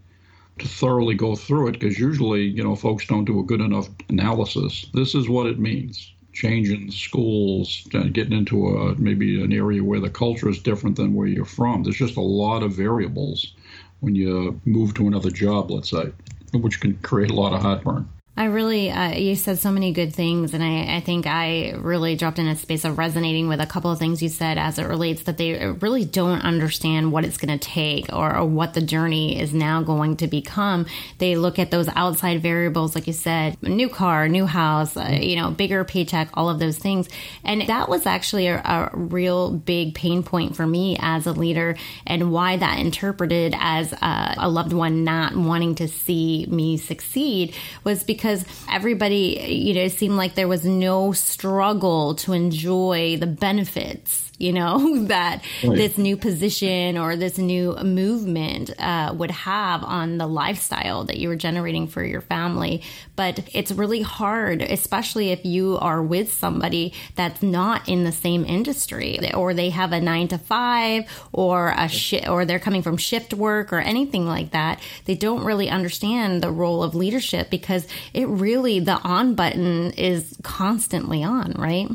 thoroughly 0.63 1.15
go 1.15 1.35
through 1.35 1.69
it 1.69 1.73
because 1.73 1.99
usually, 1.99 2.43
you 2.43 2.63
know, 2.63 2.75
folks 2.75 3.07
don't 3.07 3.25
do 3.25 3.41
a 3.41 3.45
good 3.45 3.61
enough 3.61 3.89
analysis. 4.09 4.87
This 4.95 5.15
is 5.15 5.29
what 5.29 5.47
it 5.47 5.59
means 5.59 6.13
changing 6.33 6.91
schools, 6.91 7.87
uh, 7.95 8.05
getting 8.05 8.33
into 8.33 8.69
a, 8.69 8.95
maybe 8.97 9.43
an 9.43 9.53
area 9.53 9.83
where 9.83 10.01
the 10.01 10.11
culture 10.11 10.49
is 10.49 10.63
different 10.63 10.97
than 10.97 11.15
where 11.15 11.27
you're 11.27 11.45
from. 11.45 11.83
There's 11.83 11.97
just 11.97 12.17
a 12.17 12.23
lot 12.23 12.63
of 12.63 12.73
variables 12.73 13.55
when 14.01 14.15
you 14.15 14.61
move 14.65 14.95
to 14.95 15.07
another 15.07 15.31
job, 15.31 15.71
let's 15.71 15.91
say, 15.91 16.13
which 16.53 16.81
can 16.81 16.97
create 16.99 17.31
a 17.31 17.35
lot 17.35 17.53
of 17.53 17.61
heartburn. 17.61 18.09
I 18.41 18.45
really, 18.45 18.91
uh, 18.91 19.11
you 19.17 19.37
said 19.37 19.59
so 19.59 19.71
many 19.71 19.93
good 19.93 20.15
things, 20.15 20.55
and 20.55 20.65
I, 20.65 20.97
I, 20.97 21.01
think 21.01 21.27
I 21.27 21.75
really 21.77 22.17
dropped 22.17 22.39
in 22.39 22.47
a 22.47 22.57
space 22.57 22.87
of 22.87 22.97
resonating 22.97 23.49
with 23.49 23.61
a 23.61 23.67
couple 23.67 23.91
of 23.91 23.99
things 23.99 24.23
you 24.23 24.31
said 24.31 24.57
as 24.57 24.79
it 24.79 24.85
relates 24.85 25.25
that 25.25 25.37
they 25.37 25.67
really 25.67 26.07
don't 26.07 26.41
understand 26.41 27.13
what 27.13 27.27
it's 27.27 27.37
going 27.37 27.59
to 27.59 27.63
take 27.63 28.11
or, 28.11 28.35
or, 28.35 28.47
what 28.47 28.73
the 28.73 28.81
journey 28.81 29.39
is 29.39 29.53
now 29.53 29.83
going 29.83 30.17
to 30.17 30.27
become. 30.27 30.87
They 31.19 31.37
look 31.37 31.59
at 31.59 31.71
those 31.71 31.89
outside 31.89 32.41
variables, 32.41 32.95
like 32.95 33.07
you 33.07 33.13
said, 33.13 33.63
new 33.63 33.91
car, 33.91 34.27
new 34.27 34.47
house, 34.47 34.97
uh, 34.97 35.19
you 35.21 35.37
know, 35.37 35.51
bigger 35.51 35.85
paycheck, 35.85 36.31
all 36.33 36.49
of 36.49 36.59
those 36.59 36.79
things. 36.79 37.11
And 37.45 37.69
that 37.69 37.91
was 37.91 38.07
actually 38.07 38.47
a, 38.47 38.57
a 38.57 38.91
real 38.95 39.53
big 39.53 39.95
pain 39.95 40.23
point 40.23 40.57
for 40.57 40.67
me 40.67 40.97
as 40.99 41.27
a 41.27 41.33
leader, 41.33 41.77
and 42.07 42.33
why 42.33 42.57
that 42.57 42.79
interpreted 42.79 43.55
as 43.59 43.93
a, 43.93 44.35
a 44.39 44.49
loved 44.49 44.73
one 44.73 45.05
not 45.05 45.37
wanting 45.37 45.75
to 45.75 45.89
see 45.89 46.47
me 46.49 46.79
succeed 46.79 47.55
was 47.85 48.03
because 48.03 48.30
because 48.31 48.45
everybody, 48.71 49.47
you 49.49 49.75
know, 49.75 49.89
seemed 49.89 50.17
like 50.17 50.35
there 50.35 50.49
was 50.49 50.65
no 50.65 51.13
struggle 51.13 52.15
to 52.17 52.33
enjoy 52.33 53.17
the 53.17 53.27
benefits 53.27 54.30
you 54.41 54.53
know, 54.53 55.05
that 55.05 55.43
right. 55.63 55.77
this 55.77 55.99
new 55.99 56.17
position 56.17 56.97
or 56.99 57.17
this 57.17 57.39
new 57.39 57.77
movement 57.77 58.71
uh, 58.79 59.15
would 59.17 59.31
have 59.31 59.85
on 59.85 60.19
the 60.19 60.27
lifestyle 60.27 61.05
that 61.05 61.19
you 61.19 61.29
were 61.29 61.37
generating 61.37 61.87
for 61.87 62.03
your 62.03 62.21
family. 62.21 62.83
But 63.17 63.49
it's 63.53 63.71
really 63.71 64.03
hard, 64.03 64.63
especially 64.63 65.31
if 65.31 65.45
you 65.45 65.77
are 65.79 66.03
with 66.03 66.33
somebody 66.33 66.95
that's 67.17 67.43
not 67.43 67.89
in 67.89 68.05
the 68.05 68.13
same 68.13 68.45
industry 68.45 69.33
or 69.35 69.53
they 69.53 69.71
have 69.71 69.93
a 69.93 70.01
nine 70.01 70.29
to 70.29 70.39
five 70.39 71.05
or 71.33 71.75
a 71.77 71.89
shi- 71.89 72.27
or 72.27 72.45
they're 72.45 72.59
coming 72.59 72.83
from 72.83 72.97
shift 72.97 73.35
work 73.35 73.73
or 73.73 73.79
anything 73.79 74.27
like 74.27 74.53
that. 74.53 74.81
They 75.05 75.15
don't 75.15 75.45
really 75.45 75.69
understand 75.69 76.43
the 76.43 76.51
role 76.51 76.83
of 76.83 76.95
leadership 76.95 77.51
because 77.51 77.87
it 78.15 78.27
really, 78.29 78.81
the 78.81 78.99
on 79.03 79.35
button 79.35 79.91
is 79.93 80.37
constantly 80.43 81.23
on, 81.23 81.53
right? 81.53 81.91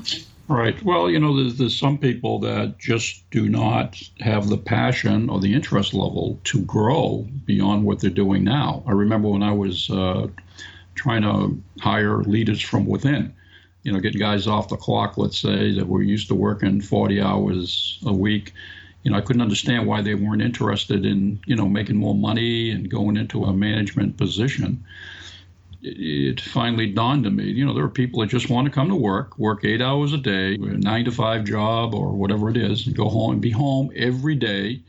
Right. 0.48 0.82
Well, 0.84 1.10
you 1.10 1.20
know, 1.20 1.36
there's, 1.36 1.58
there's 1.58 1.78
some 1.78 1.98
people 1.98 2.38
that 2.40 2.78
just 2.78 3.28
do 3.32 3.50
not 3.50 4.00
have 4.20 4.48
the 4.48 4.58
passion 4.58 5.28
or 5.28 5.40
the 5.40 5.54
interest 5.54 5.94
level 5.94 6.40
to 6.44 6.62
grow 6.62 7.28
beyond 7.46 7.84
what 7.84 8.00
they're 8.00 8.12
doing 8.12 8.44
now. 8.44 8.84
I 8.86 8.92
remember 8.92 9.28
when 9.28 9.42
I 9.42 9.54
was 9.54 9.90
uh, 9.90 10.28
trying 10.94 11.24
to 11.24 11.60
hire 11.82 12.22
leaders 12.24 12.62
from 12.62 12.86
within, 12.86 13.34
you 13.82 13.92
know, 13.92 14.00
getting 14.00 14.20
guys 14.20 14.46
off 14.46 14.70
the 14.70 14.78
clock, 14.78 15.18
let's 15.18 15.40
say, 15.40 15.74
that 15.74 15.88
were 15.88 16.04
used 16.04 16.28
to 16.28 16.36
working 16.36 16.80
40 16.80 17.22
hours 17.22 18.00
a 18.06 18.14
week. 18.14 18.54
You 19.02 19.12
know, 19.12 19.18
I 19.18 19.22
couldn't 19.22 19.42
understand 19.42 19.88
why 19.88 20.04
they 20.04 20.14
weren't 20.14 20.44
interested 20.44 21.08
in, 21.08 21.40
you 21.48 21.56
know, 21.56 21.68
making 21.68 21.96
more 21.96 22.16
money 22.16 22.70
and 22.70 22.88
going 22.88 23.18
into 23.18 23.46
a 23.46 23.54
management 23.54 24.18
position 24.18 24.84
it 25.86 26.42
finally 26.42 26.92
dawned 26.92 27.26
on 27.28 27.36
me, 27.36 27.46
you 27.46 27.66
know, 27.66 27.74
there 27.74 27.84
are 27.84 27.90
people 27.90 28.20
that 28.22 28.28
just 28.28 28.50
want 28.50 28.66
to 28.66 28.72
come 28.72 28.90
to 28.90 28.96
work, 28.96 29.38
work 29.38 29.64
eight 29.64 29.82
hours 29.82 30.14
a 30.14 30.18
day, 30.18 30.56
a 30.56 30.58
nine 30.58 31.06
to 31.06 31.12
five 31.12 31.46
job 31.46 31.94
or 31.94 32.12
whatever 32.12 32.50
it 32.50 32.58
is, 32.58 32.88
and 32.88 32.96
go 32.96 33.08
home 33.08 33.34
and 33.34 33.42
be 33.42 33.52
home 33.52 33.92
every 33.96 34.36
day 34.36 34.82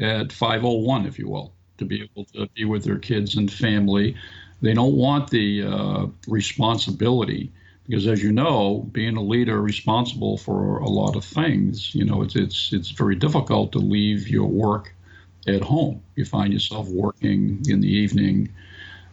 at 0.00 0.32
501, 0.32 1.06
if 1.06 1.18
you 1.18 1.28
will, 1.28 1.52
to 1.78 1.84
be 1.84 2.02
able 2.02 2.24
to 2.26 2.48
be 2.54 2.64
with 2.64 2.82
their 2.82 2.98
kids 2.98 3.36
and 3.36 3.52
family. 3.52 4.16
They 4.62 4.74
don't 4.74 4.96
want 4.96 5.30
the 5.30 5.62
uh, 5.62 6.06
responsibility 6.26 7.52
because, 7.86 8.06
as 8.08 8.22
you 8.22 8.32
know, 8.32 8.88
being 8.92 9.16
a 9.16 9.22
leader 9.22 9.60
responsible 9.62 10.38
for 10.38 10.78
a 10.78 10.88
lot 10.88 11.14
of 11.14 11.24
things, 11.24 11.94
you 11.94 12.04
know, 12.04 12.22
it's 12.22 12.34
it's 12.34 12.72
it's 12.72 12.90
very 12.90 13.14
difficult 13.14 13.72
to 13.72 13.78
leave 13.78 14.28
your 14.28 14.48
work 14.48 14.92
at 15.46 15.62
home. 15.62 16.02
You 16.16 16.24
find 16.24 16.52
yourself 16.52 16.88
working 16.88 17.62
in 17.68 17.80
the 17.80 17.88
evening 17.88 18.52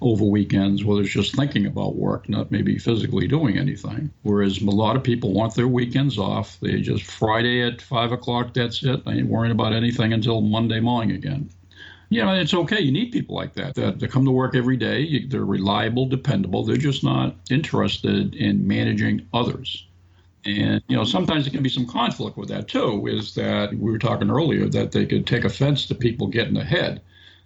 over 0.02 0.24
weekends 0.24 0.84
where 0.84 0.98
there's 0.98 1.12
just 1.12 1.36
thinking 1.36 1.66
about 1.66 1.96
work, 1.96 2.30
not 2.30 2.52
maybe 2.52 2.78
physically 2.78 3.28
doing 3.28 3.58
anything. 3.58 4.10
Whereas 4.24 4.62
a 4.62 4.66
lot 4.66 4.96
of 4.96 5.04
people 5.04 5.34
want 5.34 5.56
their 5.56 5.68
weekends 5.68 6.18
off. 6.18 6.58
They 6.62 6.82
just 6.82 7.04
Friday 7.04 7.62
at 7.62 7.82
five 7.82 8.12
o'clock, 8.12 8.54
that's 8.54 8.84
it. 8.84 9.06
They 9.06 9.14
ain't 9.14 9.28
worrying 9.28 9.52
about 9.52 9.74
anything 9.74 10.14
until 10.14 10.42
Monday 10.42 10.80
morning 10.80 11.16
again. 11.16 11.50
You 12.12 12.26
know, 12.26 12.34
it's 12.34 12.54
okay. 12.54 12.80
You 12.80 12.92
need 12.92 13.12
people 13.12 13.36
like 13.36 13.54
that. 13.54 13.76
That, 13.76 14.10
come 14.10 14.26
to 14.26 14.32
work 14.32 14.56
every 14.56 14.78
day. 14.78 15.26
They're 15.26 15.46
reliable, 15.46 16.08
dependable. 16.08 16.64
They're 16.64 16.78
just 16.78 17.04
not 17.04 17.36
interested 17.52 18.34
in 18.34 18.68
managing 18.68 19.28
others. 19.32 19.86
And 20.46 20.82
you 20.88 20.96
know, 20.96 21.04
sometimes 21.04 21.44
there 21.44 21.52
can 21.52 21.62
be 21.62 21.70
some 21.70 21.86
conflict 21.86 22.36
with 22.38 22.50
that 22.50 22.68
too. 22.68 23.06
Is 23.06 23.36
that 23.36 23.74
we 23.74 23.92
were 23.92 24.00
talking 24.00 24.32
earlier 24.32 24.68
that 24.70 24.92
they 24.92 25.06
could 25.06 25.28
take 25.28 25.44
offense 25.44 25.86
to 25.88 25.96
people 25.96 26.28
getting 26.28 26.58
ahead 26.58 27.02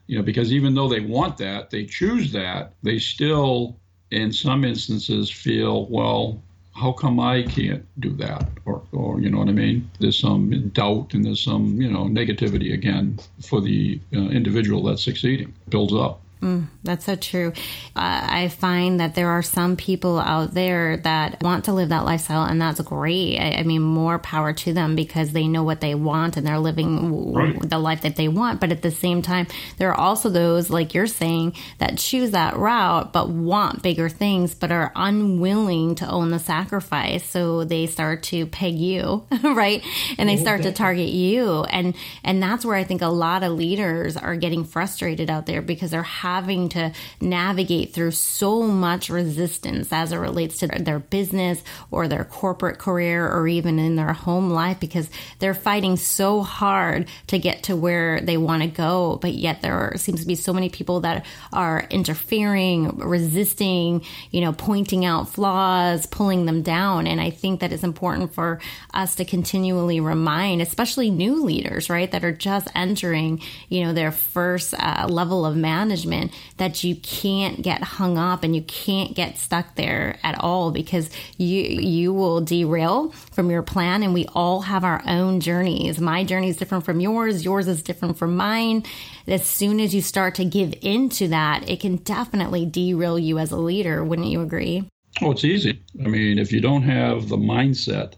you 0.07 0.17
know, 0.17 0.23
because 0.23 0.51
even 0.51 0.75
though 0.75 0.89
they 0.89 0.99
want 0.99 1.37
that, 1.37 1.69
they 1.69 1.85
choose 1.85 2.31
that, 2.33 2.73
they 2.83 2.99
still, 2.99 3.77
in 4.11 4.31
some 4.31 4.63
instances, 4.63 5.29
feel, 5.29 5.85
well, 5.87 6.41
how 6.75 6.91
come 6.91 7.19
I 7.19 7.43
can't 7.43 7.85
do 7.99 8.11
that? 8.17 8.49
Or, 8.65 8.81
or 8.91 9.19
you 9.19 9.29
know 9.29 9.39
what 9.39 9.49
I 9.49 9.53
mean? 9.53 9.89
There's 9.99 10.17
some 10.17 10.69
doubt 10.69 11.13
and 11.13 11.25
there's 11.25 11.43
some, 11.43 11.79
you 11.79 11.91
know, 11.91 12.05
negativity 12.05 12.73
again 12.73 13.19
for 13.41 13.61
the 13.61 13.99
uh, 14.15 14.29
individual 14.29 14.83
that's 14.83 15.03
succeeding. 15.03 15.53
builds 15.69 15.93
up. 15.93 16.22
Mm, 16.43 16.67
that's 16.83 17.05
so 17.05 17.15
true. 17.15 17.53
Uh, 17.95 18.27
I 18.29 18.49
find 18.49 18.99
that 18.99 19.15
there 19.15 19.29
are 19.29 19.41
some 19.41 19.77
people 19.77 20.19
out 20.19 20.53
there 20.53 20.97
that 20.97 21.41
want 21.41 21.65
to 21.65 21.73
live 21.73 21.89
that 21.89 22.03
lifestyle, 22.03 22.43
and 22.43 22.61
that's 22.61 22.81
great. 22.81 23.39
I, 23.39 23.59
I 23.59 23.63
mean, 23.63 23.81
more 23.81 24.19
power 24.19 24.51
to 24.51 24.73
them 24.73 24.97
because 24.97 25.31
they 25.31 25.47
know 25.47 25.63
what 25.63 25.79
they 25.79 25.95
want 25.95 26.35
and 26.35 26.45
they're 26.45 26.59
living 26.59 27.33
right. 27.33 27.69
the 27.69 27.79
life 27.79 28.01
that 28.01 28.17
they 28.17 28.27
want. 28.27 28.59
But 28.59 28.73
at 28.73 28.81
the 28.81 28.91
same 28.91 29.21
time, 29.21 29.47
there 29.77 29.89
are 29.91 29.97
also 29.97 30.29
those, 30.29 30.69
like 30.69 30.93
you're 30.93 31.07
saying, 31.07 31.55
that 31.79 31.97
choose 31.97 32.31
that 32.31 32.57
route 32.57 33.13
but 33.13 33.29
want 33.29 33.81
bigger 33.81 34.09
things 34.09 34.53
but 34.53 34.69
are 34.69 34.91
unwilling 34.97 35.95
to 35.95 36.09
own 36.09 36.29
the 36.29 36.39
sacrifice. 36.39 37.23
So 37.23 37.63
they 37.63 37.85
start 37.85 38.23
to 38.23 38.47
peg 38.47 38.75
you, 38.75 39.25
right? 39.43 39.81
And 40.17 40.27
they 40.27 40.35
start 40.35 40.63
to 40.63 40.73
target 40.73 41.07
you. 41.07 41.63
And, 41.63 41.95
and 42.21 42.43
that's 42.43 42.65
where 42.65 42.75
I 42.75 42.83
think 42.83 43.01
a 43.01 43.07
lot 43.07 43.43
of 43.43 43.53
leaders 43.53 44.17
are 44.17 44.35
getting 44.35 44.65
frustrated 44.65 45.29
out 45.29 45.45
there 45.45 45.61
because 45.61 45.91
they're 45.91 46.03
having 46.03 46.32
having 46.33 46.67
to 46.67 46.91
navigate 47.21 47.93
through 47.93 48.09
so 48.09 48.63
much 48.63 49.07
resistance 49.09 49.89
as 49.91 50.11
it 50.11 50.17
relates 50.17 50.57
to 50.57 50.67
their 50.67 50.97
business 50.97 51.63
or 51.91 52.07
their 52.07 52.23
corporate 52.23 52.79
career 52.79 53.31
or 53.31 53.47
even 53.47 53.77
in 53.77 53.95
their 53.95 54.13
home 54.13 54.49
life 54.49 54.79
because 54.79 55.11
they're 55.37 55.53
fighting 55.53 55.95
so 55.95 56.41
hard 56.41 57.07
to 57.27 57.37
get 57.37 57.61
to 57.61 57.75
where 57.75 58.19
they 58.19 58.35
want 58.35 58.63
to 58.63 58.67
go. 58.67 59.19
But 59.21 59.33
yet 59.33 59.61
there 59.61 59.75
are, 59.75 59.97
seems 59.97 60.21
to 60.21 60.27
be 60.27 60.33
so 60.33 60.53
many 60.53 60.69
people 60.69 61.01
that 61.01 61.23
are 61.51 61.85
interfering, 61.91 62.97
resisting, 62.97 64.03
you 64.31 64.41
know, 64.41 64.53
pointing 64.53 65.05
out 65.05 65.29
flaws, 65.29 66.07
pulling 66.07 66.47
them 66.47 66.63
down. 66.63 67.05
And 67.05 67.21
I 67.21 67.29
think 67.29 67.59
that 67.59 67.71
it's 67.71 67.83
important 67.83 68.33
for 68.33 68.59
us 68.91 69.13
to 69.15 69.25
continually 69.25 69.99
remind, 69.99 70.63
especially 70.63 71.11
new 71.11 71.43
leaders, 71.43 71.91
right, 71.91 72.11
that 72.11 72.23
are 72.23 72.31
just 72.31 72.69
entering, 72.73 73.39
you 73.69 73.83
know, 73.83 73.93
their 73.93 74.11
first 74.11 74.73
uh, 74.73 75.05
level 75.07 75.45
of 75.45 75.55
management 75.55 76.22
that 76.57 76.83
you 76.83 76.95
can't 76.95 77.61
get 77.61 77.81
hung 77.83 78.17
up 78.17 78.43
and 78.43 78.55
you 78.55 78.61
can't 78.63 79.15
get 79.15 79.37
stuck 79.37 79.75
there 79.75 80.17
at 80.23 80.39
all 80.39 80.71
because 80.71 81.09
you 81.37 81.63
you 81.63 82.13
will 82.13 82.41
derail 82.41 83.09
from 83.31 83.49
your 83.49 83.63
plan 83.63 84.03
and 84.03 84.13
we 84.13 84.25
all 84.33 84.61
have 84.61 84.83
our 84.83 85.01
own 85.07 85.39
journeys. 85.39 85.99
My 85.99 86.23
journey 86.23 86.49
is 86.49 86.57
different 86.57 86.85
from 86.85 86.99
yours, 86.99 87.43
yours 87.43 87.67
is 87.67 87.81
different 87.81 88.17
from 88.17 88.35
mine. 88.35 88.83
As 89.27 89.45
soon 89.45 89.79
as 89.79 89.95
you 89.95 90.01
start 90.01 90.35
to 90.35 90.45
give 90.45 90.73
into 90.81 91.27
that, 91.29 91.67
it 91.69 91.79
can 91.79 91.97
definitely 91.97 92.65
derail 92.65 93.17
you 93.17 93.39
as 93.39 93.51
a 93.51 93.57
leader, 93.57 94.03
wouldn't 94.03 94.27
you 94.27 94.41
agree? 94.41 94.89
Oh, 95.21 95.31
it's 95.31 95.45
easy. 95.45 95.81
I 96.03 96.07
mean, 96.07 96.39
if 96.39 96.51
you 96.51 96.59
don't 96.59 96.83
have 96.83 97.29
the 97.29 97.37
mindset 97.37 98.15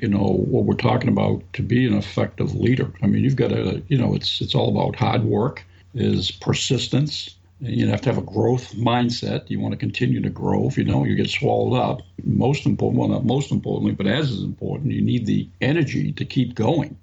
you 0.00 0.08
know 0.08 0.44
what 0.48 0.64
we're 0.64 0.74
talking 0.74 1.08
about 1.08 1.42
to 1.54 1.62
be 1.62 1.86
an 1.86 1.94
effective 1.94 2.54
leader. 2.54 2.92
I 3.02 3.06
mean, 3.06 3.24
you've 3.24 3.36
got 3.36 3.48
to, 3.48 3.82
you 3.88 3.98
know, 3.98 4.14
it's 4.14 4.40
it's 4.40 4.54
all 4.54 4.68
about 4.68 4.96
hard 4.96 5.24
work, 5.24 5.64
is 5.96 6.30
persistence. 6.30 7.36
You 7.60 7.88
have 7.88 8.02
to 8.02 8.10
have 8.10 8.18
a 8.18 8.26
growth 8.26 8.74
mindset. 8.74 9.48
You 9.48 9.60
want 9.60 9.72
to 9.72 9.78
continue 9.78 10.20
to 10.20 10.28
grow. 10.28 10.68
If 10.68 10.76
you 10.76 10.84
don't, 10.84 11.08
you 11.08 11.16
get 11.16 11.30
swallowed 11.30 11.80
up. 11.80 12.02
Most 12.22 12.66
important, 12.66 13.00
well, 13.00 13.08
not 13.08 13.24
most 13.24 13.50
importantly, 13.50 13.92
but 13.92 14.06
as 14.06 14.30
is 14.30 14.42
important, 14.42 14.92
you 14.92 15.00
need 15.00 15.24
the 15.24 15.48
energy 15.62 16.12
to 16.12 16.24
keep 16.24 16.54
going. 16.54 16.96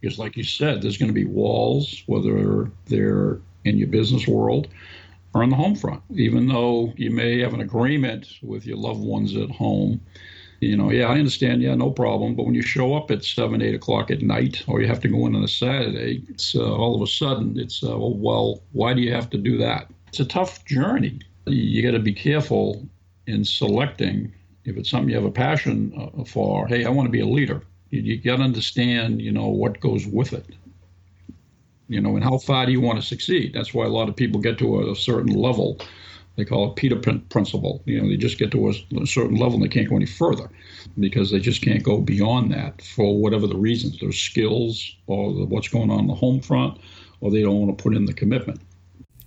Because, 0.00 0.18
like 0.18 0.36
you 0.36 0.44
said, 0.44 0.82
there's 0.82 0.98
going 0.98 1.08
to 1.08 1.14
be 1.14 1.24
walls, 1.24 2.02
whether 2.06 2.70
they're 2.86 3.40
in 3.64 3.78
your 3.78 3.88
business 3.88 4.28
world 4.28 4.68
or 5.32 5.42
on 5.42 5.48
the 5.48 5.56
home 5.56 5.74
front. 5.74 6.02
Even 6.14 6.48
though 6.48 6.92
you 6.96 7.10
may 7.10 7.40
have 7.40 7.54
an 7.54 7.62
agreement 7.62 8.38
with 8.42 8.66
your 8.66 8.76
loved 8.76 9.00
ones 9.00 9.34
at 9.34 9.50
home, 9.50 10.00
you 10.64 10.76
know, 10.76 10.90
yeah, 10.90 11.06
I 11.06 11.18
understand. 11.18 11.62
Yeah, 11.62 11.74
no 11.74 11.90
problem. 11.90 12.34
But 12.34 12.46
when 12.46 12.54
you 12.54 12.62
show 12.62 12.94
up 12.94 13.10
at 13.10 13.24
seven, 13.24 13.62
eight 13.62 13.74
o'clock 13.74 14.10
at 14.10 14.22
night, 14.22 14.64
or 14.66 14.80
you 14.80 14.86
have 14.86 15.00
to 15.00 15.08
go 15.08 15.26
in 15.26 15.34
on 15.34 15.44
a 15.44 15.48
Saturday, 15.48 16.22
it's 16.28 16.54
uh, 16.54 16.74
all 16.74 16.94
of 16.94 17.02
a 17.02 17.06
sudden 17.06 17.58
it's 17.58 17.82
uh, 17.82 17.96
well, 17.98 18.14
well, 18.14 18.62
why 18.72 18.94
do 18.94 19.00
you 19.00 19.12
have 19.12 19.30
to 19.30 19.38
do 19.38 19.58
that? 19.58 19.90
It's 20.08 20.20
a 20.20 20.24
tough 20.24 20.64
journey. 20.64 21.20
You 21.46 21.82
got 21.82 21.96
to 21.96 22.02
be 22.02 22.12
careful 22.12 22.86
in 23.26 23.44
selecting 23.44 24.32
if 24.64 24.76
it's 24.76 24.90
something 24.90 25.10
you 25.10 25.16
have 25.16 25.24
a 25.24 25.30
passion 25.30 25.92
uh, 26.18 26.24
for. 26.24 26.66
Hey, 26.66 26.84
I 26.84 26.90
want 26.90 27.06
to 27.06 27.12
be 27.12 27.20
a 27.20 27.26
leader. 27.26 27.62
You, 27.90 28.00
you 28.00 28.20
got 28.20 28.36
to 28.36 28.42
understand, 28.42 29.20
you 29.20 29.32
know, 29.32 29.48
what 29.48 29.80
goes 29.80 30.06
with 30.06 30.32
it. 30.32 30.46
You 31.88 32.00
know, 32.00 32.16
and 32.16 32.24
how 32.24 32.38
far 32.38 32.64
do 32.64 32.72
you 32.72 32.80
want 32.80 32.98
to 32.98 33.06
succeed? 33.06 33.52
That's 33.52 33.74
why 33.74 33.84
a 33.84 33.90
lot 33.90 34.08
of 34.08 34.16
people 34.16 34.40
get 34.40 34.56
to 34.58 34.80
a, 34.80 34.92
a 34.92 34.96
certain 34.96 35.34
level 35.34 35.78
they 36.36 36.44
call 36.44 36.70
it 36.70 36.76
Peter 36.76 36.96
principle. 36.96 37.82
You 37.84 38.00
know, 38.00 38.08
they 38.08 38.16
just 38.16 38.38
get 38.38 38.50
to 38.52 38.68
a, 38.68 39.06
certain 39.06 39.36
level 39.36 39.54
and 39.54 39.62
they 39.62 39.68
can't 39.68 39.88
go 39.88 39.96
any 39.96 40.06
further 40.06 40.50
because 40.98 41.30
they 41.30 41.38
just 41.38 41.62
can't 41.62 41.82
go 41.82 42.00
beyond 42.00 42.52
that 42.52 42.82
for 42.82 43.16
whatever 43.16 43.46
the 43.46 43.56
reasons. 43.56 44.00
Their 44.00 44.12
skills 44.12 44.96
or 45.06 45.32
what's 45.46 45.68
going 45.68 45.90
on 45.90 46.06
the 46.06 46.14
home 46.14 46.40
front, 46.40 46.78
or 47.20 47.30
they 47.30 47.42
don't 47.42 47.60
want 47.60 47.76
to 47.76 47.82
put 47.82 47.94
in 47.94 48.06
the 48.06 48.14
commitment. 48.14 48.60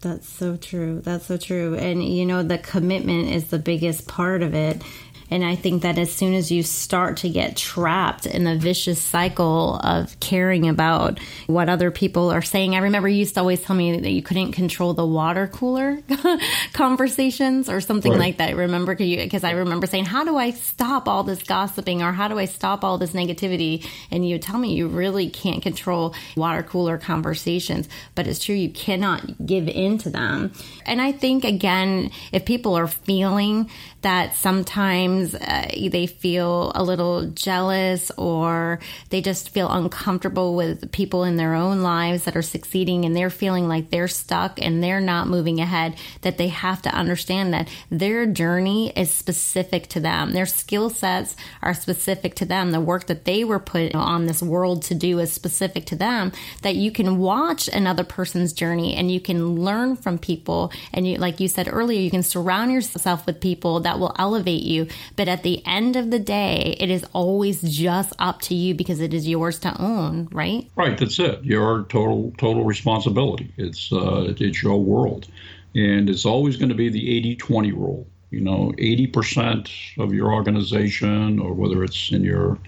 That's 0.01 0.29
so 0.29 0.57
true. 0.57 1.01
That's 1.01 1.25
so 1.25 1.37
true. 1.37 1.75
And 1.75 2.03
you 2.03 2.25
know, 2.25 2.43
the 2.43 2.59
commitment 2.59 3.29
is 3.29 3.47
the 3.47 3.57
biggest 3.57 4.07
part 4.07 4.43
of 4.43 4.53
it. 4.53 4.81
And 5.29 5.43
I 5.43 5.55
think 5.55 5.81
that 5.81 5.97
as 5.97 6.13
soon 6.13 6.33
as 6.33 6.51
you 6.51 6.63
start 6.63 7.17
to 7.17 7.29
get 7.29 7.57
trapped 7.57 8.25
in 8.25 8.45
the 8.45 8.57
vicious 8.57 9.01
cycle 9.01 9.75
of 9.83 10.17
caring 10.19 10.69
about 10.69 11.19
what 11.47 11.67
other 11.67 11.91
people 11.91 12.31
are 12.31 12.41
saying, 12.41 12.75
I 12.75 12.79
remember 12.79 13.09
you 13.09 13.17
used 13.17 13.33
to 13.33 13.41
always 13.41 13.61
tell 13.61 13.75
me 13.75 13.99
that 13.99 14.11
you 14.11 14.21
couldn't 14.21 14.53
control 14.53 14.93
the 14.93 15.05
water 15.05 15.47
cooler 15.47 15.99
conversations 16.73 17.69
or 17.69 17.81
something 17.81 18.13
right. 18.13 18.19
like 18.19 18.37
that. 18.37 18.55
Remember? 18.55 18.95
Because 18.95 19.43
I 19.43 19.51
remember 19.51 19.85
saying, 19.87 20.05
How 20.05 20.23
do 20.23 20.37
I 20.37 20.51
stop 20.51 21.07
all 21.07 21.23
this 21.23 21.43
gossiping 21.43 22.01
or 22.01 22.13
how 22.13 22.27
do 22.27 22.39
I 22.39 22.45
stop 22.45 22.83
all 22.83 22.97
this 22.97 23.11
negativity? 23.11 23.85
And 24.11 24.27
you 24.27 24.39
tell 24.39 24.57
me 24.57 24.75
you 24.75 24.87
really 24.87 25.29
can't 25.29 25.61
control 25.61 26.15
water 26.35 26.63
cooler 26.63 26.97
conversations, 26.97 27.89
but 28.15 28.27
it's 28.27 28.43
true, 28.43 28.55
you 28.55 28.69
cannot 28.69 29.45
give 29.45 29.67
in 29.67 29.97
to 29.99 30.09
them. 30.09 30.53
And 30.85 31.01
I 31.01 31.11
think, 31.11 31.43
again, 31.43 32.11
if 32.31 32.45
people 32.45 32.75
are 32.75 32.87
feeling 32.87 33.69
that 34.01 34.35
sometimes 34.35 35.16
uh, 35.25 35.67
they 35.91 36.07
feel 36.07 36.71
a 36.75 36.83
little 36.83 37.27
jealous 37.31 38.11
or 38.17 38.79
they 39.09 39.21
just 39.21 39.49
feel 39.49 39.69
uncomfortable 39.69 40.55
with 40.55 40.91
people 40.91 41.23
in 41.23 41.37
their 41.37 41.53
own 41.53 41.81
lives 41.81 42.25
that 42.25 42.35
are 42.35 42.41
succeeding 42.41 43.05
and 43.05 43.15
they're 43.15 43.29
feeling 43.29 43.67
like 43.67 43.89
they're 43.89 44.07
stuck 44.07 44.61
and 44.61 44.83
they're 44.83 45.01
not 45.01 45.27
moving 45.27 45.59
ahead, 45.59 45.95
that 46.21 46.37
they 46.37 46.47
have 46.47 46.81
to 46.81 46.89
understand 46.89 47.53
that 47.53 47.69
their 47.89 48.25
journey 48.25 48.91
is 48.95 49.11
specific 49.11 49.87
to 49.87 49.99
them. 49.99 50.33
Their 50.33 50.45
skill 50.45 50.89
sets 50.89 51.35
are 51.61 51.73
specific 51.73 52.35
to 52.35 52.45
them. 52.45 52.71
The 52.71 52.81
work 52.81 53.07
that 53.07 53.25
they 53.25 53.43
were 53.43 53.59
put 53.59 53.95
on 53.95 54.25
this 54.25 54.41
world 54.41 54.83
to 54.83 54.95
do 54.95 55.19
is 55.19 55.31
specific 55.31 55.85
to 55.87 55.95
them. 55.95 56.31
That 56.61 56.75
you 56.75 56.91
can 56.91 57.17
watch 57.17 57.67
another 57.67 58.03
person's 58.03 58.53
journey 58.53 58.95
and 58.95 59.11
you 59.11 59.19
can 59.19 59.55
learn 59.55 59.95
from 59.95 60.17
people. 60.17 60.71
And 60.93 61.07
you, 61.07 61.17
like 61.17 61.39
you 61.39 61.47
said 61.47 61.67
earlier, 61.71 61.99
you 61.99 62.11
can 62.11 62.23
surround 62.23 62.71
yourself 62.71 63.25
with 63.25 63.41
people 63.41 63.81
that 63.81 63.99
will 63.99 64.15
elevate 64.17 64.63
you. 64.63 64.87
But 65.15 65.27
at 65.27 65.43
the 65.43 65.65
end 65.65 65.95
of 65.95 66.11
the 66.11 66.19
day, 66.19 66.75
it 66.79 66.89
is 66.89 67.05
always 67.13 67.61
just 67.61 68.13
up 68.19 68.41
to 68.41 68.55
you 68.55 68.73
because 68.73 68.99
it 68.99 69.13
is 69.13 69.27
yours 69.27 69.59
to 69.59 69.81
own, 69.81 70.27
right? 70.31 70.69
Right. 70.75 70.97
That's 70.97 71.19
it. 71.19 71.43
Your 71.43 71.83
total 71.83 72.33
total 72.37 72.65
responsibility. 72.65 73.51
It's 73.57 73.91
uh, 73.91 74.33
it's 74.37 74.61
your 74.61 74.81
world, 74.81 75.27
and 75.75 76.09
it's 76.09 76.25
always 76.25 76.57
going 76.57 76.69
to 76.69 76.75
be 76.75 76.89
the 76.89 77.35
80-20 77.37 77.73
rule. 77.73 78.07
You 78.29 78.41
know, 78.41 78.73
80% 78.77 79.69
of 79.99 80.13
your 80.13 80.33
organization, 80.33 81.39
or 81.39 81.53
whether 81.53 81.81
it's 81.83 82.11
in 82.11 82.25
your 82.25 82.59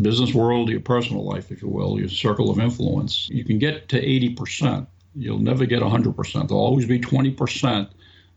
business 0.00 0.34
world, 0.34 0.68
your 0.68 0.80
personal 0.80 1.24
life, 1.24 1.50
if 1.50 1.62
you 1.62 1.68
will, 1.68 1.98
your 1.98 2.08
circle 2.08 2.50
of 2.50 2.60
influence, 2.60 3.28
you 3.30 3.44
can 3.44 3.58
get 3.58 3.88
to 3.88 4.00
80%. 4.00 4.86
You'll 5.14 5.38
never 5.38 5.64
get 5.64 5.82
100%. 5.82 6.32
There'll 6.32 6.62
always 6.62 6.86
be 6.86 7.00
20% 7.00 7.88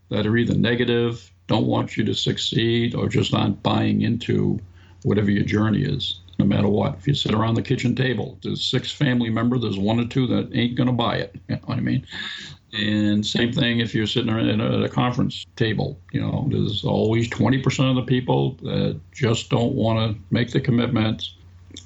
that 0.08 0.26
are 0.26 0.36
either 0.36 0.54
negative, 0.54 1.30
don't 1.50 1.66
want 1.66 1.96
you 1.96 2.04
to 2.04 2.14
succeed 2.14 2.94
or 2.94 3.08
just 3.08 3.34
aren't 3.34 3.60
buying 3.60 4.02
into 4.02 4.60
whatever 5.02 5.32
your 5.32 5.42
journey 5.42 5.82
is, 5.82 6.20
no 6.38 6.44
matter 6.44 6.68
what. 6.68 6.94
If 6.94 7.08
you 7.08 7.14
sit 7.14 7.34
around 7.34 7.54
the 7.54 7.62
kitchen 7.62 7.96
table, 7.96 8.38
there's 8.40 8.62
six 8.62 8.92
family 8.92 9.30
member, 9.30 9.58
there's 9.58 9.76
one 9.76 9.98
or 9.98 10.06
two 10.06 10.28
that 10.28 10.50
ain't 10.54 10.76
going 10.76 10.86
to 10.86 10.92
buy 10.92 11.16
it. 11.16 11.34
You 11.48 11.56
know 11.56 11.62
what 11.64 11.78
I 11.78 11.80
mean? 11.80 12.06
And 12.72 13.26
same 13.26 13.52
thing 13.52 13.80
if 13.80 13.96
you're 13.96 14.06
sitting 14.06 14.30
at 14.30 14.84
a, 14.84 14.88
conference 14.88 15.44
table. 15.56 15.98
You 16.12 16.20
know, 16.20 16.46
there's 16.48 16.84
always 16.84 17.28
20% 17.30 17.90
of 17.90 17.96
the 17.96 18.02
people 18.02 18.52
that 18.62 19.00
just 19.12 19.50
don't 19.50 19.74
want 19.74 19.98
to 19.98 20.22
make 20.30 20.52
the 20.52 20.60
commitments 20.60 21.34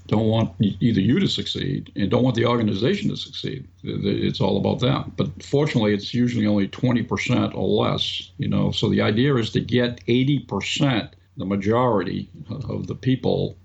don't 0.06 0.26
want 0.26 0.54
either 0.60 1.00
you 1.00 1.18
to 1.18 1.26
succeed 1.26 1.90
and 1.96 2.10
don't 2.10 2.22
want 2.22 2.36
the 2.36 2.46
organization 2.46 3.10
to 3.10 3.16
succeed. 3.16 3.66
It's 3.82 4.40
all 4.40 4.56
about 4.56 4.80
that. 4.80 5.16
But 5.16 5.42
fortunately, 5.42 5.94
it's 5.94 6.12
usually 6.12 6.46
only 6.46 6.68
20% 6.68 7.54
or 7.54 7.68
less, 7.68 8.30
you 8.38 8.48
know. 8.48 8.70
So 8.70 8.88
the 8.88 9.00
idea 9.00 9.34
is 9.36 9.50
to 9.50 9.60
get 9.60 10.04
80%, 10.06 11.10
the 11.36 11.44
majority 11.44 12.28
of 12.68 12.86
the 12.86 12.94
people, 12.94 13.56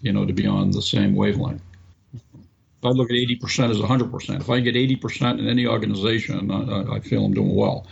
you 0.00 0.12
know, 0.12 0.26
to 0.26 0.32
be 0.32 0.46
on 0.46 0.72
the 0.72 0.82
same 0.82 1.14
wavelength. 1.14 1.62
If 2.12 2.84
I 2.84 2.90
look 2.90 3.10
at 3.10 3.16
80% 3.16 3.70
as 3.70 3.78
100%, 3.78 4.40
if 4.40 4.50
I 4.50 4.60
get 4.60 4.74
80% 4.74 5.38
in 5.38 5.48
any 5.48 5.66
organization, 5.66 6.50
I, 6.50 6.96
I 6.96 7.00
feel 7.00 7.24
I'm 7.24 7.32
doing 7.32 7.54
well. 7.54 7.86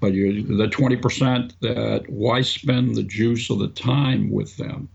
But 0.00 0.14
you're 0.14 0.32
the 0.32 0.68
20% 0.68 1.52
that 1.60 2.04
why 2.08 2.40
spend 2.40 2.96
the 2.96 3.02
juice 3.02 3.50
of 3.50 3.58
the 3.58 3.68
time 3.68 4.30
with 4.30 4.56
them? 4.56 4.88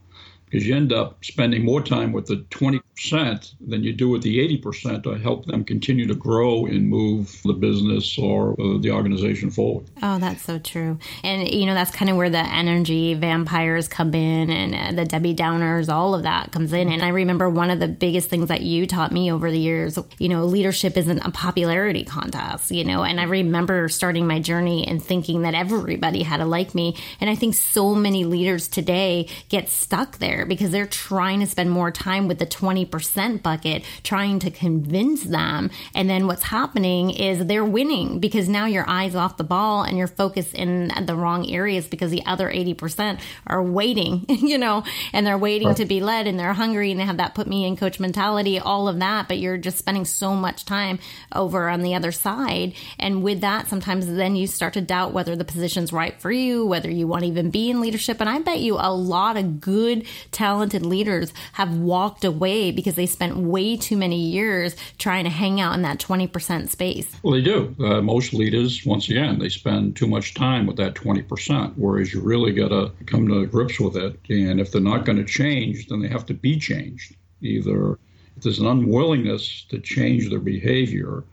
Because 0.50 0.66
you 0.66 0.76
end 0.76 0.94
up 0.94 1.24
spending 1.26 1.66
more 1.66 1.82
time 1.82 2.14
with 2.14 2.26
the 2.26 2.38
20% 2.52 3.54
than 3.60 3.84
you 3.84 3.92
do 3.92 4.10
with 4.10 4.24
the 4.24 4.40
80% 4.62 5.04
to 5.04 5.16
help 5.16 5.46
them 5.46 5.66
continue 5.66 6.08
to 6.08 6.16
grow 6.16 6.66
and 6.66 6.88
move 6.88 7.42
the 7.44 7.54
business 7.54 8.18
or 8.18 8.52
uh, 8.54 8.78
the 8.80 8.90
organization 8.92 9.50
forward. 9.52 9.86
Oh, 10.02 10.18
that's 10.20 10.42
so 10.44 10.58
true. 10.58 11.00
And, 11.22 11.50
you 11.50 11.66
know, 11.66 11.74
that's 11.74 11.92
kind 11.92 12.10
of 12.10 12.16
where 12.16 12.30
the 12.30 12.40
energy 12.40 13.14
vampires 13.14 13.90
come 13.90 14.14
in 14.14 14.50
and 14.50 14.74
uh, 14.74 15.02
the 15.02 15.06
Debbie 15.06 15.36
Downers, 15.36 15.90
all 15.90 16.16
of 16.16 16.24
that 16.24 16.54
comes 16.54 16.72
in. 16.72 16.90
And 16.92 17.04
I 17.04 17.10
remember 17.10 17.50
one 17.50 17.70
of 17.70 17.82
the 17.82 17.90
biggest 17.90 18.30
things 18.30 18.48
that 18.48 18.62
you 18.62 18.88
taught 18.88 19.12
me 19.12 19.32
over 19.32 19.52
the 19.52 19.60
years, 19.60 20.00
you 20.18 20.30
know, 20.30 20.46
leadership 20.46 20.96
isn't 20.96 21.20
a 21.20 21.32
popularity 21.32 22.06
contest, 22.06 22.72
you 22.72 22.86
know, 22.86 23.04
and 23.04 23.20
I 23.20 23.24
remember 23.24 23.90
starting 23.90 24.26
my 24.26 24.40
journey 24.40 24.88
and 24.88 25.04
thinking 25.04 25.42
that 25.42 25.54
everybody 25.54 26.24
had 26.24 26.38
to 26.38 26.46
like 26.46 26.74
me. 26.74 26.96
And 27.20 27.30
I 27.30 27.36
think 27.36 27.54
so 27.54 27.94
many 27.94 28.24
leaders 28.24 28.70
today 28.70 29.28
get 29.50 29.68
stuck 29.68 30.20
there 30.20 30.37
because 30.46 30.72
they're 30.72 30.86
trying 30.88 31.40
to 31.40 31.48
spend 31.48 31.72
more 31.72 31.92
time 31.92 32.28
with 32.28 32.40
the 32.40 32.46
20% 32.46 33.42
bucket, 33.42 33.84
trying 34.04 34.40
to 34.40 34.52
convince 34.52 35.24
them. 35.24 35.70
And 35.94 36.10
then 36.10 36.28
what's 36.28 36.44
happening 36.44 37.12
is 37.12 37.46
they're 37.46 37.66
winning 37.66 38.20
because 38.20 38.50
now 38.50 38.66
your 38.66 38.88
eyes 38.88 39.16
off 39.16 39.38
the 39.38 39.44
ball 39.44 39.84
and 39.84 39.98
you're 39.98 40.08
focused 40.08 40.54
in 40.54 40.92
the 41.06 41.16
wrong 41.16 41.50
areas 41.50 41.88
because 41.88 42.12
the 42.12 42.26
other 42.26 42.50
80% 42.50 43.20
are 43.46 43.64
waiting, 43.64 44.26
you 44.30 44.58
know, 44.58 44.84
and 45.14 45.26
they're 45.26 45.38
waiting 45.38 45.70
right. 45.70 45.78
to 45.78 45.86
be 45.86 46.02
led 46.02 46.28
and 46.28 46.40
they're 46.40 46.54
hungry 46.54 46.92
and 46.92 47.00
they 47.00 47.06
have 47.06 47.18
that 47.18 47.36
put 47.36 47.48
me 47.48 47.66
in 47.66 47.78
coach 47.78 48.00
mentality, 48.00 48.60
all 48.60 48.88
of 48.88 49.00
that. 49.00 49.28
But 49.28 49.40
you're 49.40 49.58
just 49.58 49.78
spending 49.78 50.06
so 50.06 50.36
much 50.36 50.66
time 50.66 51.00
over 51.34 51.70
on 51.70 51.82
the 51.82 51.96
other 51.96 52.12
side. 52.12 52.74
And 53.00 53.24
with 53.24 53.42
that, 53.42 53.68
sometimes 53.68 54.08
then 54.08 54.36
you 54.36 54.48
start 54.48 54.74
to 54.74 54.82
doubt 54.82 55.14
whether 55.14 55.36
the 55.36 55.46
position's 55.46 55.94
right 55.94 56.20
for 56.20 56.32
you, 56.32 56.66
whether 56.66 56.90
you 56.90 57.08
want 57.08 57.24
to 57.24 57.30
even 57.30 57.50
be 57.50 57.70
in 57.70 57.82
leadership. 57.82 58.20
And 58.22 58.30
I 58.30 58.40
bet 58.40 58.60
you 58.60 58.76
a 58.76 58.92
lot 58.92 59.38
of 59.38 59.62
good 59.62 60.06
talented 60.32 60.86
leaders 60.86 61.34
have 61.54 61.78
walked 61.78 62.24
away 62.24 62.72
because 62.72 62.96
they 62.96 63.06
spent 63.06 63.38
way 63.38 63.78
too 63.78 63.98
many 63.98 64.20
years 64.20 64.76
trying 64.98 65.24
to 65.24 65.30
hang 65.30 65.60
out 65.60 65.76
in 65.76 65.82
that 65.82 66.00
20% 66.00 66.70
space. 66.70 67.16
Well, 67.24 67.34
they 67.34 67.42
do. 67.42 67.76
Uh, 67.80 68.02
most 68.02 68.34
leaders, 68.34 68.86
once 68.86 69.10
again, 69.10 69.40
they 69.40 69.50
spend 69.50 69.96
too 69.96 70.08
much 70.08 70.34
time 70.34 70.66
with 70.66 70.78
that 70.78 70.94
20%, 70.94 71.74
whereas 71.76 72.14
you 72.14 72.22
really 72.22 72.52
got 72.52 72.70
to 72.70 72.92
come 73.06 73.28
to 73.28 73.46
grips 73.46 73.80
with 73.80 73.96
it. 73.96 74.18
And 74.30 74.60
if 74.60 74.72
they're 74.72 74.82
not 74.82 75.06
going 75.06 75.18
to 75.18 75.26
change, 75.26 75.88
then 75.88 76.02
they 76.02 76.08
have 76.10 76.26
to 76.28 76.34
be 76.34 76.58
changed. 76.58 77.16
Either 77.42 77.98
if 78.36 78.44
there's 78.44 78.60
an 78.60 78.68
unwillingness 78.68 79.66
to 79.70 79.80
change 79.80 80.30
their 80.30 80.40
behavior, 80.40 81.24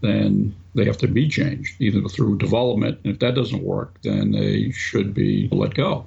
then 0.00 0.54
they 0.74 0.84
have 0.84 0.98
to 0.98 1.08
be 1.08 1.28
changed, 1.28 1.80
either 1.80 2.02
through 2.08 2.38
development. 2.38 2.98
And 3.04 3.12
if 3.14 3.20
that 3.20 3.34
doesn't 3.34 3.62
work, 3.62 3.98
then 4.02 4.32
they 4.32 4.70
should 4.72 5.14
be 5.14 5.48
let 5.52 5.74
go 5.74 6.06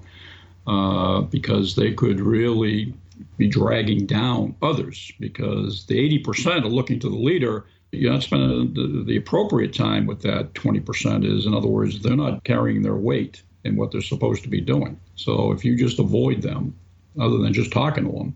uh, 0.69 1.21
because 1.21 1.75
they 1.75 1.91
could 1.91 2.19
really 2.19 2.93
be 3.37 3.47
dragging 3.47 4.05
down 4.05 4.55
others 4.61 5.11
because 5.19 5.87
the 5.87 5.95
80% 6.23 6.63
are 6.63 6.67
looking 6.67 6.99
to 6.99 7.09
the 7.09 7.15
leader. 7.15 7.65
You're 7.91 8.13
not 8.13 8.21
spending 8.21 8.75
the, 8.75 9.03
the 9.03 9.17
appropriate 9.17 9.73
time 9.73 10.05
with 10.05 10.21
that 10.21 10.53
20% 10.53 11.25
is, 11.25 11.47
in 11.47 11.55
other 11.55 11.67
words, 11.67 12.01
they're 12.01 12.15
not 12.15 12.43
carrying 12.43 12.83
their 12.83 12.97
weight 12.97 13.41
in 13.63 13.77
what 13.77 13.91
they're 13.91 14.01
supposed 14.01 14.43
to 14.43 14.47
be 14.47 14.61
doing. 14.61 14.99
So 15.15 15.51
if 15.51 15.65
you 15.65 15.75
just 15.75 15.97
avoid 15.97 16.43
them, 16.43 16.75
other 17.19 17.39
than 17.39 17.51
just 17.51 17.71
talking 17.71 18.05
to 18.05 18.11
them, 18.11 18.35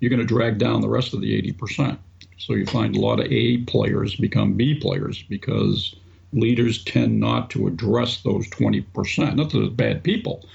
you're 0.00 0.08
going 0.08 0.26
to 0.26 0.26
drag 0.26 0.56
down 0.56 0.80
the 0.80 0.88
rest 0.88 1.12
of 1.12 1.20
the 1.20 1.52
80%. 1.52 1.98
So 2.38 2.54
you 2.54 2.64
find 2.64 2.96
a 2.96 3.00
lot 3.00 3.20
of 3.20 3.30
A 3.30 3.58
players 3.58 4.16
become 4.16 4.54
B 4.54 4.74
players 4.74 5.22
because 5.22 5.94
leaders 6.32 6.82
tend 6.82 7.20
not 7.20 7.50
to 7.50 7.66
address 7.66 8.22
those 8.22 8.48
20%. 8.48 9.34
Not 9.34 9.50
that 9.50 9.58
they're 9.58 9.68
bad 9.68 10.02
people, 10.02 10.48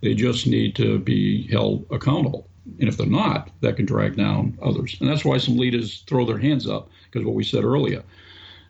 they 0.00 0.14
just 0.14 0.46
need 0.46 0.76
to 0.76 0.98
be 0.98 1.48
held 1.48 1.86
accountable. 1.90 2.48
And 2.78 2.88
if 2.88 2.96
they're 2.96 3.06
not, 3.06 3.50
that 3.60 3.76
can 3.76 3.86
drag 3.86 4.16
down 4.16 4.58
others. 4.62 4.96
And 5.00 5.08
that's 5.08 5.24
why 5.24 5.38
some 5.38 5.56
leaders 5.56 6.04
throw 6.06 6.24
their 6.24 6.38
hands 6.38 6.68
up, 6.68 6.90
because 7.04 7.26
what 7.26 7.34
we 7.34 7.44
said 7.44 7.64
earlier, 7.64 8.02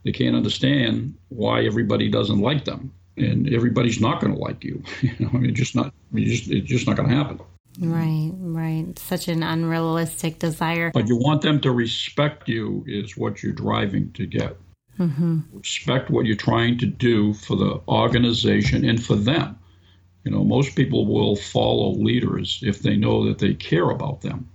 they 0.04 0.12
can't 0.12 0.36
understand 0.36 1.14
why 1.28 1.64
everybody 1.64 2.08
doesn't 2.08 2.40
like 2.40 2.64
them. 2.64 2.92
And 3.16 3.52
everybody's 3.52 4.00
not 4.00 4.20
going 4.20 4.32
to 4.32 4.38
like 4.38 4.62
you. 4.62 4.82
you 5.00 5.12
know, 5.18 5.30
I 5.32 5.38
mean, 5.38 5.50
it's 5.50 5.58
just 5.58 5.74
not, 5.74 5.92
just, 6.14 6.48
it's 6.48 6.68
just 6.68 6.86
not 6.86 6.96
going 6.96 7.08
to 7.08 7.14
happen. 7.14 7.40
Right, 7.80 8.30
right. 8.34 8.98
Such 8.98 9.28
an 9.28 9.42
unrealistic 9.42 10.38
desire. 10.38 10.90
But 10.94 11.08
you 11.08 11.16
want 11.16 11.42
them 11.42 11.60
to 11.60 11.72
respect 11.72 12.48
you, 12.48 12.84
is 12.86 13.16
what 13.16 13.42
you're 13.42 13.52
driving 13.52 14.12
to 14.12 14.26
get. 14.26 14.56
Mm-hmm. 14.98 15.40
Respect 15.52 16.10
what 16.10 16.26
you're 16.26 16.36
trying 16.36 16.78
to 16.78 16.86
do 16.86 17.34
for 17.34 17.56
the 17.56 17.80
organization 17.88 18.84
and 18.84 19.02
for 19.02 19.14
them. 19.14 19.58
You 20.28 20.34
know, 20.34 20.44
most 20.44 20.76
people 20.76 21.06
will 21.06 21.36
follow 21.36 21.92
leaders 21.92 22.60
if 22.62 22.82
they 22.82 22.96
know 22.96 23.26
that 23.26 23.38
they 23.38 23.54
care 23.54 23.88
about 23.88 24.20
them. 24.20 24.46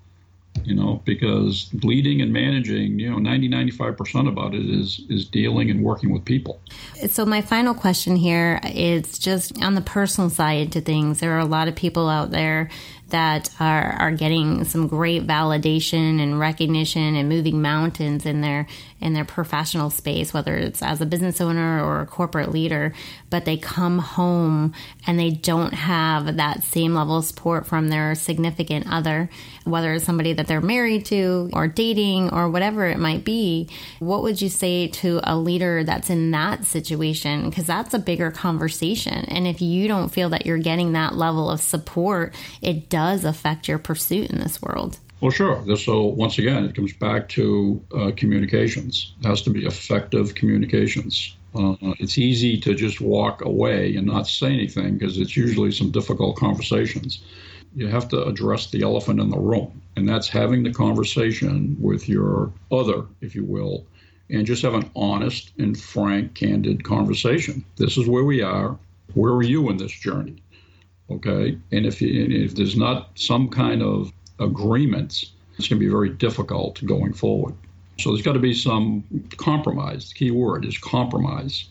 You 0.64 0.76
know, 0.76 1.02
because 1.04 1.70
leading 1.84 2.22
and 2.22 2.32
managing, 2.32 3.00
you 3.00 3.10
know, 3.10 3.18
90, 3.18 3.50
95% 3.50 4.30
about 4.30 4.54
it 4.54 4.70
is, 4.70 5.02
is 5.10 5.26
dealing 5.26 5.70
and 5.70 5.84
working 5.84 6.14
with 6.14 6.24
people. 6.24 6.62
So, 7.10 7.26
my 7.26 7.42
final 7.42 7.74
question 7.74 8.16
here 8.16 8.62
is 8.64 9.18
just 9.18 9.62
on 9.62 9.76
the 9.76 9.82
personal 9.82 10.30
side 10.30 10.72
to 10.74 10.82
things. 10.82 11.20
There 11.20 11.34
are 11.34 11.40
a 11.40 11.46
lot 11.46 11.68
of 11.68 11.76
people 11.76 12.08
out 12.08 12.32
there 12.32 12.70
that 13.14 13.48
are, 13.60 13.92
are 14.00 14.12
getting 14.12 14.64
some 14.64 14.88
great 14.88 15.28
validation 15.28 16.20
and 16.20 16.40
recognition 16.40 17.16
and 17.16 17.30
moving 17.30 17.62
mountains 17.62 18.26
in 18.26 18.42
their 18.42 18.66
in 19.00 19.14
their 19.14 19.24
professional 19.24 19.92
space, 19.92 20.34
whether 20.34 20.56
it's 20.56 20.82
as 20.82 21.00
a 21.00 21.06
business 21.06 21.40
owner 21.40 21.84
or 21.84 22.00
a 22.00 22.08
corporate 22.08 22.52
leader, 22.52 22.92
but 23.30 23.46
they 23.46 23.56
come 23.56 24.00
home 24.00 24.74
and 25.06 25.20
they 25.20 25.30
don't 25.30 25.74
have 25.74 26.38
that 26.38 26.64
same 26.64 26.96
level 26.96 27.18
of 27.18 27.26
support 27.26 27.68
from 27.68 27.90
their 27.90 28.16
significant 28.16 28.88
other, 28.90 29.30
whether 29.66 29.94
it's 29.94 30.06
somebody 30.06 30.34
that 30.34 30.43
they're 30.48 30.62
married 30.62 31.06
to 31.08 31.50
or 31.54 31.68
dating 31.68 32.30
or 32.32 32.50
whatever 32.50 32.86
it 32.86 33.00
might 33.00 33.24
be. 33.24 33.70
What 34.00 34.24
would 34.24 34.42
you 34.42 34.50
say 34.50 34.88
to 34.88 35.20
a 35.24 35.38
leader 35.38 35.84
that's 35.84 36.10
in 36.10 36.32
that 36.32 36.66
situation? 36.66 37.50
Because 37.50 37.68
that's 37.68 37.94
a 37.94 38.00
bigger 38.00 38.32
conversation. 38.32 39.26
And 39.26 39.48
if 39.48 39.62
you 39.62 39.88
don't 39.88 40.10
feel 40.10 40.30
that 40.30 40.46
you're 40.46 40.58
getting 40.58 40.94
that 40.94 41.16
level 41.16 41.50
of 41.50 41.62
support, 41.62 42.34
it 42.62 42.90
does 42.90 43.26
affect 43.26 43.68
your 43.68 43.80
pursuit 43.80 44.32
in 44.32 44.40
this 44.40 44.62
world. 44.62 45.00
Well, 45.22 45.32
sure. 45.32 45.64
So 45.78 46.04
once 46.04 46.38
again, 46.38 46.66
it 46.66 46.76
comes 46.76 46.92
back 46.92 47.30
to 47.30 47.82
uh, 47.96 48.12
communications. 48.18 49.14
It 49.22 49.26
has 49.26 49.42
to 49.44 49.52
be 49.52 49.66
effective 49.66 50.36
communications. 50.36 51.36
Uh, 51.56 51.76
it's 52.00 52.18
easy 52.18 52.60
to 52.60 52.74
just 52.74 53.00
walk 53.00 53.46
away 53.46 53.96
and 53.96 54.06
not 54.06 54.28
say 54.28 54.48
anything 54.48 54.98
because 54.98 55.18
it's 55.18 55.38
usually 55.38 55.72
some 55.72 55.92
difficult 55.92 56.36
conversations. 56.36 57.20
You 57.76 57.88
have 57.88 58.08
to 58.10 58.24
address 58.24 58.70
the 58.70 58.84
elephant 58.84 59.20
in 59.20 59.30
the 59.30 59.40
room, 59.40 59.82
and 59.96 60.08
that's 60.08 60.28
having 60.28 60.64
the 60.64 60.74
conversation 60.74 61.76
with 61.80 62.08
your 62.08 62.52
other, 62.72 63.06
if 63.22 63.36
you 63.36 63.44
will, 63.44 63.86
and 64.30 64.46
just 64.46 64.62
have 64.62 64.74
an 64.74 64.90
honest 64.96 65.52
and 65.58 65.80
frank, 65.80 66.36
candid 66.36 66.84
conversation. 66.84 67.66
This 67.78 67.98
is 67.98 68.08
where 68.08 68.24
we 68.24 68.42
are. 68.42 68.78
Where 69.14 69.34
are 69.34 69.44
you 69.44 69.70
in 69.70 69.78
this 69.78 69.92
journey? 69.92 70.36
Okay, 71.10 71.58
and 71.72 71.86
if 71.86 72.02
you, 72.02 72.44
if 72.46 72.56
there's 72.56 72.78
not 72.78 73.10
some 73.16 73.50
kind 73.50 73.82
of 73.82 74.12
agreements, 74.40 75.32
it's 75.58 75.68
going 75.68 75.80
to 75.80 75.86
be 75.86 75.92
very 75.92 76.10
difficult 76.10 76.84
going 76.86 77.14
forward. 77.14 77.56
So 78.00 78.12
there's 78.12 78.26
got 78.26 78.34
to 78.34 78.40
be 78.40 78.54
some 78.54 79.04
compromise. 79.38 80.10
The 80.10 80.16
key 80.16 80.32
word 80.32 80.66
is 80.66 80.78
compromise. 80.78 81.66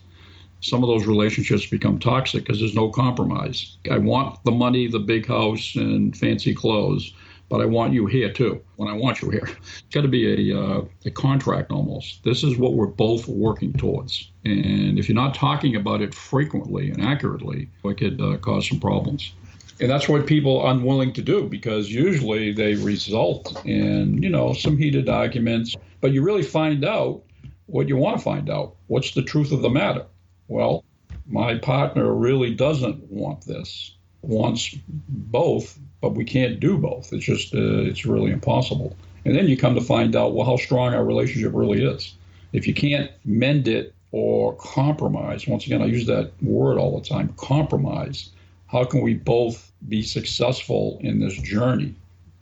Some 0.63 0.81
of 0.81 0.87
those 0.87 1.05
relationships 1.05 1.65
become 1.65 1.99
toxic 1.99 2.43
because 2.43 2.59
there's 2.59 2.73
no 2.73 2.89
compromise. 2.89 3.77
I 3.91 3.97
want 3.97 4.43
the 4.45 4.51
money, 4.51 4.87
the 4.87 4.99
big 4.99 5.27
house, 5.27 5.75
and 5.75 6.15
fancy 6.15 6.55
clothes, 6.55 7.13
but 7.49 7.61
I 7.61 7.65
want 7.65 7.93
you 7.93 8.05
here 8.05 8.31
too 8.31 8.61
when 8.77 8.87
I 8.87 8.93
want 8.93 9.21
you 9.21 9.29
here. 9.29 9.47
It's 9.47 9.83
got 9.93 10.01
to 10.01 10.07
be 10.07 10.51
a, 10.51 10.59
uh, 10.59 10.85
a 11.05 11.11
contract 11.11 11.71
almost. 11.71 12.23
This 12.23 12.43
is 12.43 12.57
what 12.57 12.73
we're 12.73 12.87
both 12.87 13.27
working 13.27 13.73
towards. 13.73 14.31
And 14.45 14.97
if 14.97 15.09
you're 15.09 15.15
not 15.15 15.35
talking 15.35 15.75
about 15.75 16.01
it 16.01 16.15
frequently 16.15 16.89
and 16.89 17.03
accurately, 17.03 17.69
it 17.83 17.97
could 17.97 18.21
uh, 18.21 18.37
cause 18.37 18.69
some 18.69 18.79
problems 18.79 19.33
and 19.79 19.89
that's 19.89 20.07
what 20.07 20.25
people 20.27 20.61
are 20.61 20.71
unwilling 20.71 21.11
to 21.13 21.21
do 21.21 21.47
because 21.47 21.91
usually 21.91 22.53
they 22.53 22.75
result 22.75 23.65
in 23.65 24.21
you 24.21 24.29
know 24.29 24.53
some 24.53 24.77
heated 24.77 25.09
arguments 25.09 25.75
but 25.99 26.11
you 26.11 26.21
really 26.21 26.43
find 26.43 26.85
out 26.85 27.23
what 27.65 27.87
you 27.87 27.97
want 27.97 28.17
to 28.17 28.23
find 28.23 28.49
out 28.49 28.75
what's 28.87 29.13
the 29.13 29.21
truth 29.21 29.51
of 29.51 29.61
the 29.61 29.69
matter 29.69 30.05
well 30.53 30.83
my 31.25 31.57
partner 31.57 32.13
really 32.13 32.53
doesn't 32.53 32.99
want 33.11 33.45
this 33.45 33.95
wants 34.21 34.75
both 34.87 35.77
but 36.01 36.15
we 36.15 36.25
can't 36.25 36.59
do 36.59 36.77
both. 36.77 37.13
It's 37.13 37.23
just 37.23 37.55
uh, 37.55 37.89
it's 37.89 38.05
really 38.05 38.31
impossible. 38.31 38.93
And 39.23 39.33
then 39.37 39.47
you 39.47 39.55
come 39.55 39.73
to 39.75 39.81
find 39.81 40.17
out 40.17 40.33
well 40.33 40.45
how 40.45 40.57
strong 40.57 40.93
our 40.93 41.05
relationship 41.05 41.53
really 41.53 41.81
is. 41.81 42.13
If 42.51 42.67
you 42.67 42.73
can't 42.73 43.09
mend 43.23 43.69
it 43.69 43.93
or 44.11 44.53
compromise 44.57 45.47
once 45.47 45.65
again 45.65 45.81
i 45.81 45.85
use 45.85 46.05
that 46.05 46.31
word 46.43 46.77
all 46.77 46.99
the 46.99 47.03
time 47.03 47.33
compromise 47.35 48.29
how 48.73 48.83
can 48.83 49.01
we 49.01 49.13
both 49.13 49.71
be 49.87 50.01
successful 50.01 50.97
in 51.01 51.19
this 51.19 51.35
journey, 51.35 51.93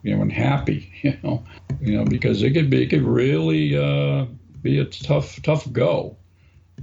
you 0.02 0.16
know, 0.16 0.22
and 0.22 0.32
happy, 0.32 0.90
you 1.02 1.16
know, 1.22 1.44
you 1.80 1.96
know, 1.96 2.04
because 2.04 2.42
it 2.42 2.52
could 2.52 2.70
be, 2.70 2.82
it 2.82 2.88
could 2.88 3.02
really 3.02 3.76
uh, 3.76 4.24
be 4.62 4.78
a 4.78 4.84
tough, 4.86 5.40
tough 5.42 5.70
go, 5.72 6.16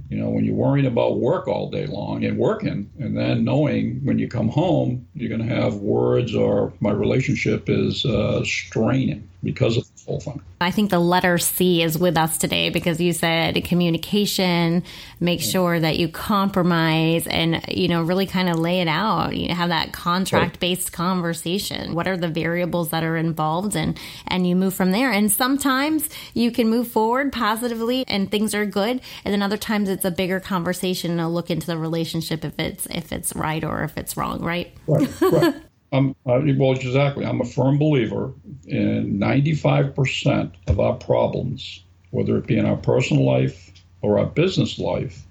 you 0.08 0.16
know, 0.16 0.30
when 0.30 0.44
you're 0.44 0.54
worrying 0.54 0.86
about 0.86 1.18
work 1.18 1.48
all 1.48 1.70
day 1.70 1.86
long 1.86 2.24
and 2.24 2.38
working, 2.38 2.90
and 2.98 3.16
then 3.16 3.44
knowing 3.44 4.00
when 4.04 4.18
you 4.18 4.28
come 4.28 4.48
home, 4.48 5.06
you're 5.14 5.28
going 5.28 5.46
to 5.46 5.54
have 5.54 5.76
words 5.76 6.34
or 6.34 6.72
my 6.80 6.90
relationship 6.90 7.68
is 7.68 8.04
uh, 8.04 8.44
straining 8.44 9.28
because 9.42 9.76
of 9.76 9.89
whole 10.10 10.20
thing. 10.20 10.42
I 10.60 10.70
think 10.70 10.90
the 10.90 10.98
letter 10.98 11.38
C 11.38 11.82
is 11.82 11.96
with 11.96 12.18
us 12.18 12.36
today 12.36 12.68
because 12.68 13.00
you 13.00 13.14
said 13.14 13.64
communication, 13.64 14.82
make 15.18 15.40
sure 15.40 15.80
that 15.80 15.98
you 15.98 16.08
compromise 16.08 17.26
and, 17.26 17.64
you 17.68 17.88
know, 17.88 18.02
really 18.02 18.26
kind 18.26 18.48
of 18.48 18.58
lay 18.58 18.80
it 18.80 18.88
out. 18.88 19.34
You 19.34 19.54
have 19.54 19.70
that 19.70 19.92
contract 19.92 20.60
based 20.60 20.92
conversation. 20.92 21.94
What 21.94 22.06
are 22.06 22.16
the 22.16 22.28
variables 22.28 22.90
that 22.90 23.04
are 23.04 23.16
involved 23.16 23.74
and, 23.74 23.98
and 24.26 24.46
you 24.46 24.54
move 24.54 24.74
from 24.74 24.90
there. 24.90 25.10
And 25.10 25.32
sometimes 25.32 26.10
you 26.34 26.50
can 26.50 26.68
move 26.68 26.88
forward 26.88 27.32
positively 27.32 28.04
and 28.06 28.30
things 28.30 28.54
are 28.54 28.66
good. 28.66 29.00
And 29.24 29.32
then 29.32 29.40
other 29.42 29.56
times 29.56 29.88
it's 29.88 30.04
a 30.04 30.10
bigger 30.10 30.40
conversation 30.40 31.12
and 31.12 31.20
a 31.20 31.28
look 31.28 31.50
into 31.50 31.66
the 31.66 31.78
relationship 31.78 32.44
if 32.44 32.58
it's, 32.58 32.86
if 32.86 33.12
it's 33.12 33.34
right 33.34 33.64
or 33.64 33.82
if 33.84 33.96
it's 33.96 34.16
wrong, 34.16 34.42
right? 34.42 34.72
Right, 34.86 35.20
right. 35.22 35.54
I'm, 35.92 36.10
uh, 36.24 36.40
well, 36.56 36.72
exactly. 36.72 37.24
I'm 37.24 37.40
a 37.40 37.44
firm 37.44 37.78
believer 37.78 38.32
in 38.66 39.18
95% 39.18 40.52
of 40.68 40.78
our 40.78 40.94
problems, 40.94 41.82
whether 42.10 42.36
it 42.36 42.46
be 42.46 42.58
in 42.58 42.64
our 42.64 42.76
personal 42.76 43.24
life 43.24 43.72
or 44.02 44.18
our 44.18 44.26
business 44.26 44.78
life, 44.78 45.26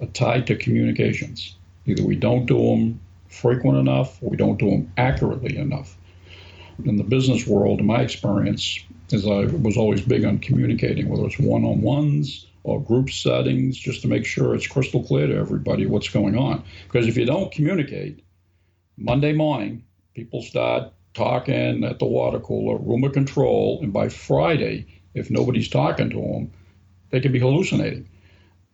are 0.00 0.06
tied 0.06 0.46
to 0.46 0.56
communications. 0.56 1.56
Either 1.86 2.02
we 2.02 2.16
don't 2.16 2.46
do 2.46 2.56
them 2.56 3.00
frequent 3.28 3.76
enough 3.76 4.22
or 4.22 4.30
we 4.30 4.36
don't 4.36 4.58
do 4.58 4.70
them 4.70 4.92
accurately 4.96 5.56
enough. 5.56 5.96
In 6.84 6.96
the 6.96 7.04
business 7.04 7.46
world, 7.46 7.80
in 7.80 7.86
my 7.86 8.00
experience, 8.00 8.80
is 9.10 9.26
I 9.26 9.44
was 9.46 9.76
always 9.76 10.00
big 10.00 10.24
on 10.24 10.38
communicating, 10.38 11.08
whether 11.08 11.26
it's 11.26 11.38
one 11.38 11.64
on 11.64 11.82
ones 11.82 12.46
or 12.62 12.80
group 12.80 13.10
settings, 13.10 13.76
just 13.76 14.00
to 14.02 14.08
make 14.08 14.24
sure 14.24 14.54
it's 14.54 14.66
crystal 14.66 15.02
clear 15.02 15.26
to 15.26 15.36
everybody 15.36 15.86
what's 15.86 16.08
going 16.08 16.38
on. 16.38 16.64
Because 16.86 17.06
if 17.06 17.16
you 17.16 17.26
don't 17.26 17.52
communicate, 17.52 18.24
Monday 18.96 19.32
morning, 19.32 19.82
people 20.14 20.42
start 20.42 20.92
talking 21.14 21.84
at 21.84 21.98
the 21.98 22.04
water 22.04 22.40
cooler, 22.40 22.78
room 22.78 23.04
of 23.04 23.12
control, 23.12 23.80
and 23.82 23.92
by 23.92 24.08
Friday, 24.08 24.86
if 25.14 25.30
nobody's 25.30 25.68
talking 25.68 26.10
to 26.10 26.16
them, 26.16 26.50
they 27.10 27.20
could 27.20 27.32
be 27.32 27.40
hallucinating. 27.40 28.08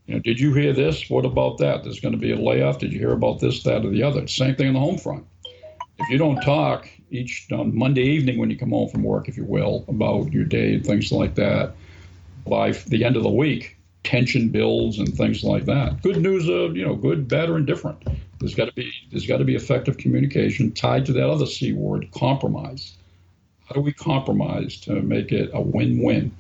You 0.06 0.14
know, 0.14 0.20
did 0.20 0.38
you 0.38 0.54
hear 0.54 0.72
this? 0.72 1.10
What 1.10 1.24
about 1.24 1.58
that? 1.58 1.82
There's 1.82 2.00
going 2.00 2.12
to 2.12 2.18
be 2.18 2.32
a 2.32 2.36
layoff. 2.36 2.78
Did 2.78 2.92
you 2.92 2.98
hear 2.98 3.12
about 3.12 3.40
this, 3.40 3.62
that, 3.64 3.84
or 3.84 3.90
the 3.90 4.02
other? 4.02 4.26
Same 4.28 4.54
thing 4.54 4.68
on 4.68 4.74
the 4.74 4.80
home 4.80 4.98
front. 4.98 5.26
If 5.98 6.10
you 6.10 6.18
don't 6.18 6.40
talk 6.42 6.88
each 7.10 7.46
on 7.50 7.76
Monday 7.76 8.02
evening 8.02 8.38
when 8.38 8.50
you 8.50 8.58
come 8.58 8.70
home 8.70 8.88
from 8.88 9.02
work, 9.02 9.28
if 9.28 9.36
you 9.36 9.44
will, 9.44 9.84
about 9.88 10.32
your 10.32 10.44
day 10.44 10.74
and 10.74 10.86
things 10.86 11.10
like 11.10 11.34
that, 11.36 11.74
by 12.46 12.72
the 12.72 13.04
end 13.04 13.16
of 13.16 13.22
the 13.22 13.30
week, 13.30 13.75
tension 14.06 14.48
builds 14.48 14.98
and 14.98 15.14
things 15.14 15.44
like 15.44 15.66
that. 15.66 16.02
Good 16.02 16.20
news 16.22 16.48
of 16.48 16.76
you 16.76 16.84
know, 16.84 16.94
good, 16.94 17.28
bad, 17.28 17.50
or 17.50 17.56
indifferent. 17.56 18.02
There's 18.38 18.54
got 18.54 18.66
to 18.66 18.72
be 18.72 18.90
there's 19.10 19.26
got 19.26 19.38
to 19.38 19.44
be 19.44 19.54
effective 19.54 19.98
communication 19.98 20.72
tied 20.72 21.06
to 21.06 21.12
that 21.14 21.28
other 21.28 21.46
c 21.46 21.72
word, 21.72 22.08
compromise. 22.12 22.96
How 23.68 23.74
do 23.74 23.80
we 23.80 23.92
compromise 23.92 24.80
to 24.82 25.02
make 25.02 25.32
it 25.32 25.50
a 25.52 25.60
win-win? 25.60 26.32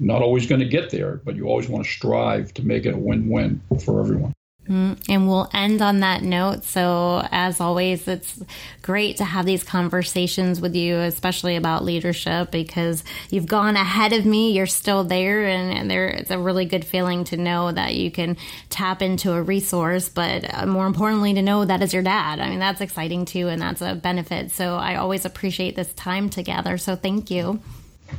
not 0.00 0.22
always 0.22 0.46
going 0.46 0.60
to 0.60 0.68
get 0.68 0.90
there, 0.90 1.20
but 1.24 1.36
you 1.36 1.46
always 1.46 1.68
want 1.68 1.84
to 1.84 1.90
strive 1.90 2.54
to 2.54 2.62
make 2.62 2.86
it 2.86 2.94
a 2.94 2.98
win 2.98 3.28
win 3.28 3.60
for 3.84 4.00
everyone. 4.00 4.32
Mm, 4.72 4.98
and 5.06 5.28
we'll 5.28 5.50
end 5.52 5.82
on 5.82 6.00
that 6.00 6.22
note. 6.22 6.64
So, 6.64 7.28
as 7.30 7.60
always, 7.60 8.08
it's 8.08 8.42
great 8.80 9.18
to 9.18 9.24
have 9.24 9.44
these 9.44 9.62
conversations 9.62 10.62
with 10.62 10.74
you, 10.74 10.96
especially 10.96 11.56
about 11.56 11.84
leadership, 11.84 12.50
because 12.50 13.04
you've 13.28 13.44
gone 13.44 13.76
ahead 13.76 14.14
of 14.14 14.24
me. 14.24 14.52
You're 14.52 14.66
still 14.66 15.04
there, 15.04 15.44
and, 15.44 15.76
and 15.76 15.90
there, 15.90 16.08
it's 16.08 16.30
a 16.30 16.38
really 16.38 16.64
good 16.64 16.86
feeling 16.86 17.24
to 17.24 17.36
know 17.36 17.70
that 17.70 17.96
you 17.96 18.10
can 18.10 18.38
tap 18.70 19.02
into 19.02 19.32
a 19.32 19.42
resource, 19.42 20.08
but 20.08 20.42
uh, 20.54 20.64
more 20.64 20.86
importantly, 20.86 21.34
to 21.34 21.42
know 21.42 21.66
that 21.66 21.82
is 21.82 21.92
your 21.92 22.02
dad. 22.02 22.40
I 22.40 22.48
mean, 22.48 22.58
that's 22.58 22.80
exciting 22.80 23.26
too, 23.26 23.48
and 23.48 23.60
that's 23.60 23.82
a 23.82 23.94
benefit. 23.94 24.52
So, 24.52 24.76
I 24.76 24.96
always 24.96 25.26
appreciate 25.26 25.76
this 25.76 25.92
time 25.92 26.30
together. 26.30 26.78
So, 26.78 26.96
thank 26.96 27.30
you. 27.30 27.60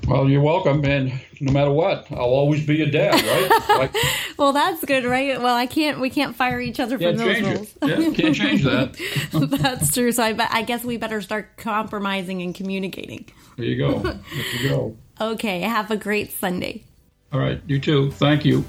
Well, 0.07 0.29
you're 0.29 0.41
welcome, 0.41 0.83
and 0.85 1.13
no 1.39 1.51
matter 1.51 1.71
what, 1.71 2.07
I'll 2.11 2.19
always 2.19 2.65
be 2.65 2.81
a 2.81 2.85
dad, 2.85 3.13
right? 3.13 3.59
Like, 3.73 3.95
well, 4.37 4.53
that's 4.53 4.83
good, 4.85 5.03
right? 5.05 5.41
Well, 5.41 5.55
I 5.55 5.65
can't. 5.65 5.99
We 5.99 6.09
can't 6.09 6.35
fire 6.35 6.59
each 6.59 6.79
other 6.79 6.99
from 6.99 7.17
those 7.17 7.41
rules. 7.41 7.73
Yeah, 7.81 8.11
can't 8.11 8.35
change 8.35 8.63
that. 8.63 8.97
that's 9.61 9.93
true. 9.93 10.11
So 10.11 10.23
I, 10.23 10.35
I 10.51 10.61
guess 10.61 10.83
we 10.83 10.97
better 10.97 11.21
start 11.21 11.57
compromising 11.57 12.41
and 12.41 12.53
communicating. 12.53 13.25
There 13.57 13.65
you 13.65 13.77
go. 13.77 13.99
There 14.01 14.61
you 14.61 14.69
go. 14.69 14.97
Okay. 15.19 15.61
Have 15.61 15.91
a 15.91 15.97
great 15.97 16.31
Sunday. 16.31 16.83
All 17.31 17.39
right. 17.39 17.61
You 17.67 17.79
too. 17.79 18.11
Thank 18.11 18.45
you. 18.45 18.63